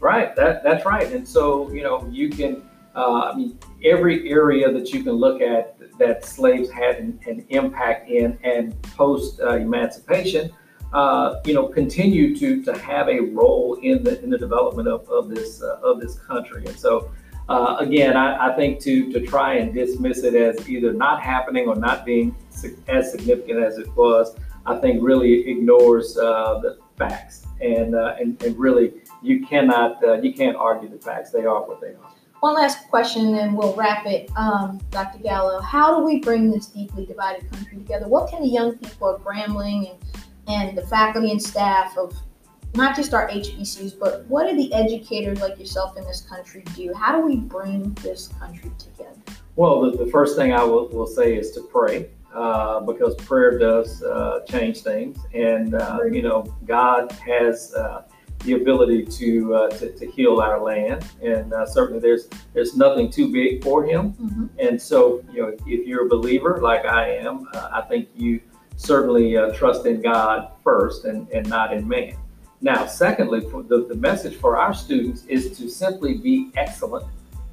Right. 0.00 0.34
That 0.36 0.62
that's 0.62 0.84
right. 0.84 1.10
And 1.12 1.26
so 1.26 1.70
you 1.72 1.82
know 1.82 2.06
you 2.10 2.30
can. 2.30 2.62
Uh, 2.92 3.30
I 3.32 3.36
mean, 3.36 3.56
every 3.84 4.28
area 4.28 4.72
that 4.72 4.92
you 4.92 5.04
can 5.04 5.12
look 5.12 5.40
at 5.40 5.78
that 6.00 6.24
slaves 6.24 6.68
had 6.68 6.96
an, 6.96 7.20
an 7.28 7.46
impact 7.50 8.10
in, 8.10 8.36
and 8.42 8.82
post 8.82 9.40
uh, 9.40 9.50
emancipation, 9.50 10.50
uh, 10.92 11.36
you 11.44 11.54
know, 11.54 11.68
continue 11.68 12.36
to 12.36 12.64
to 12.64 12.76
have 12.78 13.08
a 13.08 13.20
role 13.20 13.78
in 13.82 14.02
the 14.02 14.20
in 14.24 14.30
the 14.30 14.38
development 14.38 14.88
of, 14.88 15.08
of 15.08 15.28
this 15.28 15.62
uh, 15.62 15.78
of 15.84 16.00
this 16.00 16.18
country. 16.18 16.64
And 16.66 16.76
so, 16.76 17.12
uh, 17.48 17.76
again, 17.78 18.16
I, 18.16 18.52
I 18.52 18.56
think 18.56 18.80
to 18.80 19.12
to 19.12 19.24
try 19.24 19.54
and 19.54 19.72
dismiss 19.72 20.24
it 20.24 20.34
as 20.34 20.68
either 20.68 20.92
not 20.92 21.22
happening 21.22 21.68
or 21.68 21.76
not 21.76 22.04
being 22.04 22.34
as 22.88 23.12
significant 23.12 23.62
as 23.62 23.78
it 23.78 23.94
was, 23.94 24.34
I 24.66 24.76
think 24.76 25.02
really 25.02 25.48
ignores 25.48 26.16
uh, 26.18 26.60
the 26.60 26.78
facts 26.96 27.46
and 27.60 27.94
uh, 27.94 28.16
and 28.18 28.42
and 28.42 28.56
really 28.58 28.94
you 29.22 29.44
cannot 29.46 30.02
uh, 30.04 30.14
you 30.20 30.32
can't 30.32 30.56
argue 30.56 30.88
the 30.88 30.98
facts. 30.98 31.30
They 31.30 31.44
are 31.44 31.66
what 31.66 31.80
they 31.80 31.88
are. 31.88 32.12
One 32.40 32.54
last 32.54 32.88
question, 32.88 33.26
and 33.26 33.36
then 33.36 33.52
we'll 33.54 33.74
wrap 33.74 34.06
it. 34.06 34.30
Um, 34.34 34.80
Dr. 34.90 35.18
Gallot, 35.18 35.62
how 35.62 35.98
do 35.98 36.04
we 36.04 36.20
bring 36.20 36.50
this 36.50 36.66
deeply 36.66 37.04
divided 37.04 37.50
country 37.50 37.76
together? 37.76 38.08
What 38.08 38.30
can 38.30 38.40
the 38.40 38.48
young 38.48 38.78
people 38.78 39.14
of 39.14 39.22
Grambling 39.22 39.90
and, 39.90 39.98
and 40.48 40.78
the 40.78 40.86
faculty 40.86 41.32
and 41.32 41.42
staff 41.42 41.98
of 41.98 42.16
not 42.74 42.96
just 42.96 43.12
our 43.12 43.28
HBCUs, 43.28 43.98
but 43.98 44.24
what 44.26 44.48
do 44.48 44.56
the 44.56 44.72
educators 44.72 45.40
like 45.42 45.58
yourself 45.58 45.98
in 45.98 46.04
this 46.04 46.22
country 46.22 46.62
do? 46.74 46.94
How 46.94 47.14
do 47.14 47.26
we 47.26 47.36
bring 47.36 47.92
this 47.94 48.28
country 48.38 48.70
together? 48.78 49.20
Well, 49.56 49.90
the, 49.90 50.04
the 50.04 50.10
first 50.10 50.34
thing 50.36 50.54
I 50.54 50.62
will, 50.62 50.88
will 50.88 51.06
say 51.06 51.36
is 51.36 51.50
to 51.52 51.60
pray. 51.60 52.08
Uh, 52.32 52.78
because 52.80 53.16
prayer 53.16 53.58
does 53.58 54.04
uh, 54.04 54.40
change 54.48 54.82
things, 54.82 55.18
and 55.34 55.74
uh, 55.74 55.98
you 56.04 56.22
know 56.22 56.42
God 56.64 57.10
has 57.26 57.74
uh, 57.74 58.04
the 58.44 58.54
ability 58.54 59.04
to, 59.04 59.54
uh, 59.54 59.68
to 59.70 59.92
to 59.92 60.06
heal 60.10 60.40
our 60.40 60.62
land, 60.62 61.04
and 61.22 61.52
uh, 61.52 61.66
certainly 61.66 62.00
there's 62.00 62.28
there's 62.54 62.76
nothing 62.76 63.10
too 63.10 63.30
big 63.32 63.62
for 63.62 63.84
Him. 63.84 64.12
Mm-hmm. 64.12 64.46
And 64.58 64.80
so, 64.80 65.22
you 65.32 65.42
know, 65.42 65.56
if 65.66 65.86
you're 65.86 66.06
a 66.06 66.08
believer 66.08 66.60
like 66.62 66.84
I 66.86 67.16
am, 67.16 67.48
uh, 67.52 67.68
I 67.72 67.82
think 67.82 68.08
you 68.14 68.40
certainly 68.76 69.36
uh, 69.36 69.52
trust 69.52 69.84
in 69.86 70.00
God 70.00 70.52
first 70.64 71.04
and, 71.04 71.28
and 71.30 71.48
not 71.48 71.72
in 71.72 71.86
man. 71.86 72.16
Now, 72.62 72.86
secondly, 72.86 73.40
for 73.40 73.62
the, 73.62 73.86
the 73.86 73.94
message 73.94 74.36
for 74.36 74.56
our 74.56 74.72
students 74.72 75.24
is 75.26 75.56
to 75.58 75.68
simply 75.68 76.18
be 76.18 76.50
excellent 76.56 77.06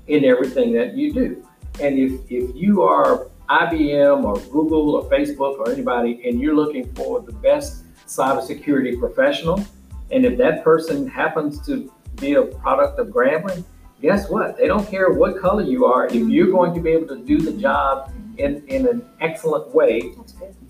in 0.08 0.24
everything 0.24 0.72
that 0.74 0.96
you 0.96 1.14
do. 1.14 1.48
And 1.82 2.00
if, 2.00 2.12
if 2.30 2.56
you 2.56 2.82
are 2.82 3.28
IBM 3.50 4.24
or 4.24 4.40
Google 4.52 4.96
or 4.96 5.10
Facebook 5.10 5.58
or 5.58 5.72
anybody 5.72 6.22
and 6.28 6.40
you're 6.40 6.56
looking 6.56 6.94
for 6.94 7.22
the 7.22 7.32
best 7.32 7.84
cybersecurity 8.06 9.00
professional, 9.00 9.64
and 10.12 10.26
if 10.26 10.38
that 10.38 10.64
person 10.64 11.08
happens 11.08 11.66
to 11.66 11.92
be 12.16 12.34
a 12.34 12.44
product 12.44 13.00
of 13.00 13.08
Grambling, 13.08 13.64
guess 14.02 14.30
what? 14.30 14.58
They 14.58 14.68
don't 14.68 14.88
care 14.88 15.12
what 15.12 15.40
color 15.40 15.64
you 15.64 15.86
are. 15.86 16.08
If 16.08 16.16
you're 16.16 16.52
going 16.52 16.74
to 16.74 16.82
be 16.82 16.92
able 16.92 17.08
to 17.08 17.24
do 17.24 17.40
the 17.40 17.52
job 17.54 18.12
in, 18.38 18.66
in 18.68 18.88
an 18.88 19.06
excellent 19.20 19.74
way, 19.74 20.14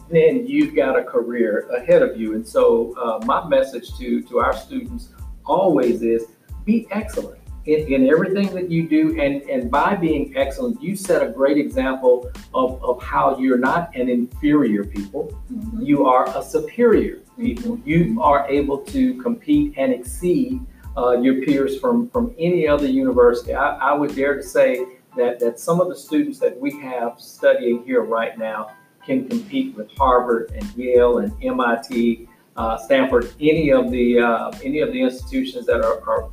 then 0.10 0.48
you've 0.48 0.76
got 0.76 0.98
a 0.98 1.04
career 1.04 1.68
ahead 1.70 2.02
of 2.02 2.20
you. 2.20 2.34
And 2.34 2.48
so, 2.48 2.96
uh, 2.98 3.24
my 3.26 3.48
message 3.48 3.98
to 3.98 4.22
to 4.24 4.40
our 4.40 4.56
students 4.56 5.10
always 5.46 6.02
is 6.02 6.26
be 6.66 6.88
excellent 6.92 7.37
in, 7.68 7.94
in 7.94 8.10
everything 8.10 8.54
that 8.56 8.72
you 8.72 8.88
do. 8.88 9.20
And, 9.20 9.44
and 9.44 9.70
by 9.70 9.96
being 9.96 10.34
excellent, 10.36 10.82
you 10.82 10.96
set 10.96 11.22
a 11.22 11.30
great 11.30 11.58
example 11.58 12.32
of, 12.54 12.82
of 12.84 13.02
how 13.04 13.38
you're 13.38 13.58
not 13.58 13.96
an 13.96 14.10
inferior 14.10 14.84
people, 14.86 15.38
Mhm. 15.52 15.86
you 15.86 16.06
are 16.06 16.26
a 16.38 16.42
superior 16.44 17.20
people. 17.38 17.78
Mm-hmm. 17.78 17.90
You 17.90 18.22
are 18.22 18.48
able 18.50 18.80
to 18.80 19.22
compete 19.22 19.74
and 19.78 19.94
exceed 19.94 20.60
uh, 20.98 21.20
your 21.22 21.46
peers 21.46 21.80
from, 21.80 22.10
from 22.10 22.34
any 22.40 22.68
other 22.68 22.88
university. 22.88 23.54
I, 23.54 23.76
I 23.92 23.94
would 23.94 24.16
dare 24.16 24.36
to 24.36 24.44
say 24.44 24.84
that, 25.16 25.40
that 25.40 25.60
some 25.60 25.80
of 25.80 25.90
the 25.90 25.96
students 25.96 26.40
that 26.40 26.60
we 26.60 26.72
have 26.82 27.20
studying 27.20 27.84
here 27.84 28.02
right 28.02 28.38
now 28.38 28.72
can 29.06 29.28
compete 29.30 29.76
with 29.76 29.90
Harvard 29.98 30.52
and 30.56 30.66
Yale 30.76 31.20
and 31.20 31.32
MIT, 31.44 32.28
uh, 32.56 32.78
Stanford, 32.78 33.32
any 33.40 33.72
of 33.72 33.92
the 33.92 34.20
uh, 34.20 34.52
any 34.64 34.80
of 34.80 34.92
the 34.92 35.02
institutions 35.02 35.66
that 35.68 35.82
are, 35.82 36.02
are 36.10 36.30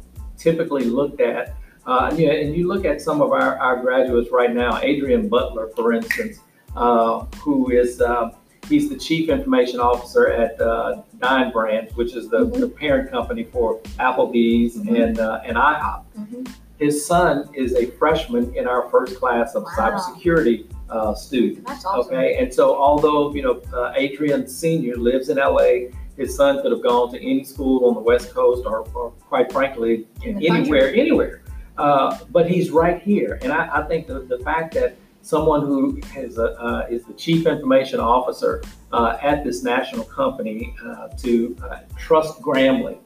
typically 0.48 0.85
looked 0.85 1.20
at. 1.20 1.57
Uh, 1.87 2.09
and, 2.11 2.18
you 2.18 2.30
and 2.30 2.54
you 2.57 2.66
look 2.68 2.85
at 2.85 3.00
some 3.00 3.20
of 3.20 3.33
our, 3.33 3.59
our 3.59 3.76
graduates 3.83 4.30
right 4.30 4.54
now, 4.54 4.78
Adrian 4.83 5.28
Butler, 5.28 5.68
for 5.76 5.92
instance, 5.92 6.38
uh, 6.76 7.24
who 7.42 7.70
is 7.70 8.00
uh, 8.00 8.30
he's 8.68 8.88
the 8.88 8.96
chief 8.96 9.28
information 9.28 9.80
officer 9.80 10.28
at 10.28 10.59
uh, 10.61 11.02
Dine 11.18 11.50
Brands, 11.52 11.94
which 11.96 12.14
is 12.14 12.28
the, 12.30 12.46
Mhm. 12.46 12.61
the 12.61 12.68
parent 12.68 13.11
company 13.11 13.44
for 13.44 13.80
Applebee's 14.09 14.76
Mhm. 14.78 15.02
and 15.04 15.18
uh, 15.18 15.40
and 15.46 15.57
IHOP. 15.57 16.02
Mhm. 16.18 16.48
His 16.78 17.04
son 17.07 17.48
is 17.54 17.74
a 17.74 17.87
freshman 18.00 18.44
in 18.57 18.66
our 18.66 18.88
first 18.90 19.12
class 19.20 19.54
of 19.54 19.62
Wow. 19.64 19.70
cybersecurity 19.78 20.64
uh, 20.90 21.14
students. 21.14 21.61
That's 21.68 21.85
awesome. 21.85 22.14
Okay, 22.14 22.37
and 22.40 22.52
so 22.52 22.74
although 22.76 23.33
you 23.35 23.42
know 23.42 23.61
uh, 23.78 23.92
Adrian 23.96 24.46
Senior 24.48 24.96
lives 24.96 25.28
in 25.28 25.37
LA, 25.38 25.70
his 26.16 26.35
son 26.37 26.62
could 26.62 26.72
have 26.72 26.83
gone 26.83 27.11
to 27.12 27.18
any 27.18 27.44
school 27.44 27.87
on 27.87 27.94
the 27.94 28.00
West 28.00 28.35
Coast, 28.35 28.64
or, 28.66 28.87
or 28.94 29.11
quite 29.11 29.53
frankly, 29.53 30.07
In 30.22 30.38
the 30.38 30.48
anywhere, 30.48 30.94
anywhere. 30.94 31.42
Uh, 31.77 32.18
but 32.31 32.48
he's 32.48 32.70
right 32.70 33.03
here, 33.03 33.38
and 33.42 33.53
I, 33.53 33.81
I 33.81 33.88
think 33.88 34.07
the, 34.07 34.20
the 34.20 34.38
fact 34.40 34.74
that 34.74 34.96
someone 35.22 35.62
who 35.62 36.00
has 36.12 36.38
a, 36.38 36.53
uh, 36.61 36.87
is 36.90 37.05
the 37.05 37.14
chief 37.14 37.46
information 37.46 37.98
officer 37.98 38.62
uh, 38.92 39.16
at 39.22 39.42
this 39.42 39.64
national 39.64 40.05
company 40.05 40.74
uh, 40.85 41.09
to 41.09 41.57
uh, 41.64 41.79
trust 41.96 42.40
Grambling 42.40 42.98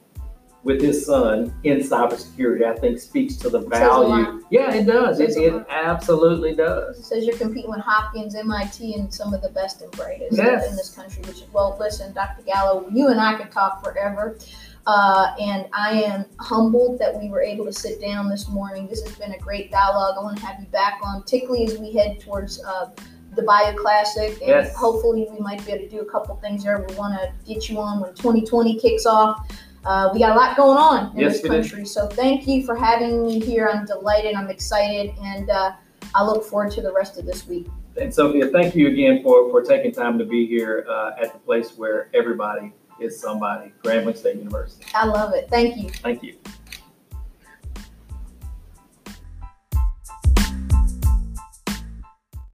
with 0.63 0.81
his 0.81 1.05
son 1.05 1.53
in 1.63 1.77
cybersecurity, 1.79 2.65
I 2.65 2.75
think 2.75 2.99
speaks 2.99 3.35
to 3.37 3.49
the 3.49 3.59
It 3.61 3.69
says 3.73 3.81
a 3.81 3.87
lot. 3.99 4.23
value. 4.25 4.43
Yeah, 4.49 4.73
it 4.73 4.83
does. 4.85 5.19
It, 5.19 5.37
it 5.37 5.65
absolutely 5.69 6.53
does. 6.55 6.99
It 6.99 7.05
says 7.05 7.25
you're 7.25 7.37
competing 7.37 7.71
with 7.71 7.79
Hopkins, 7.79 8.35
MIT, 8.35 8.93
and 8.95 9.13
some 9.13 9.33
of 9.33 9.41
the 9.41 9.49
best 9.49 9.81
and 9.81 9.91
brightest 9.91 10.35
Yes. 10.37 10.69
in 10.69 10.75
this 10.75 10.89
country. 10.93 11.21
Which 11.27 11.37
is 11.37 11.45
well, 11.53 11.77
listen, 11.79 12.13
Dr. 12.13 12.41
Gallot, 12.43 12.91
you 12.91 13.07
and 13.07 13.19
I 13.21 13.35
could 13.35 13.51
talk 13.51 13.81
forever, 13.83 14.37
uh, 14.85 15.33
and 15.39 15.67
I 15.71 16.01
am 16.03 16.25
humbled 16.39 16.99
that 16.99 17.17
we 17.17 17.29
were 17.29 17.41
able 17.41 17.63
to 17.65 17.73
sit 17.73 18.01
down 18.01 18.29
this 18.29 18.49
morning. 18.49 18.87
This 18.87 19.01
has 19.03 19.15
been 19.17 19.31
a 19.31 19.39
great 19.39 19.71
dialogue. 19.71 20.15
I 20.19 20.23
want 20.23 20.37
to 20.39 20.45
have 20.45 20.59
you 20.59 20.67
back 20.67 20.99
on, 21.03 21.21
particularly 21.21 21.65
as 21.65 21.77
we 21.77 21.93
head 21.93 22.19
towards. 22.19 22.61
Uh, 22.63 22.89
the 23.35 23.43
Bayou 23.43 23.77
Classic, 23.77 24.31
and 24.41 24.47
Yes. 24.49 24.75
hopefully 24.75 25.27
we 25.31 25.37
might 25.39 25.63
be 25.63 25.71
able 25.71 25.83
to 25.83 25.89
do 25.89 26.01
a 26.01 26.05
couple 26.05 26.35
things 26.37 26.63
there. 26.63 26.83
We 26.89 26.95
want 26.95 27.13
to 27.13 27.31
get 27.45 27.69
you 27.69 27.77
on 27.79 27.99
when 28.01 28.11
2020 28.15 28.75
kicks 28.79 29.05
off. 29.05 29.47
Uh, 29.85 30.09
we 30.13 30.19
got 30.19 30.31
a 30.31 30.35
lot 30.35 30.57
going 30.57 30.77
on 30.77 31.11
in 31.13 31.19
Yes, 31.19 31.41
this 31.41 31.49
country, 31.49 31.85
so 31.85 32.07
thank 32.07 32.47
you 32.47 32.65
for 32.65 32.75
having 32.75 33.25
me 33.25 33.39
here. 33.39 33.69
I'm 33.73 33.85
delighted. 33.85 34.35
I'm 34.35 34.49
excited, 34.49 35.13
and 35.21 35.49
uh, 35.49 35.71
I 36.13 36.23
look 36.23 36.43
forward 36.43 36.71
to 36.73 36.81
the 36.81 36.91
rest 36.91 37.17
of 37.17 37.25
this 37.25 37.47
week. 37.47 37.67
And 37.99 38.13
Sophia, 38.13 38.47
thank 38.47 38.75
you 38.75 38.87
again 38.87 39.23
for, 39.23 39.49
for 39.49 39.61
taking 39.61 39.91
time 39.91 40.17
to 40.19 40.25
be 40.25 40.45
here 40.45 40.85
uh, 40.89 41.11
at 41.21 41.33
the 41.33 41.39
place 41.39 41.77
where 41.77 42.09
everybody 42.13 42.73
is 42.99 43.19
somebody, 43.19 43.71
Grambling 43.83 44.17
State 44.17 44.37
University. 44.37 44.85
I 44.93 45.05
love 45.05 45.33
it. 45.33 45.49
Thank 45.49 45.77
you. 45.77 45.89
Thank 45.89 46.23
you. 46.23 46.37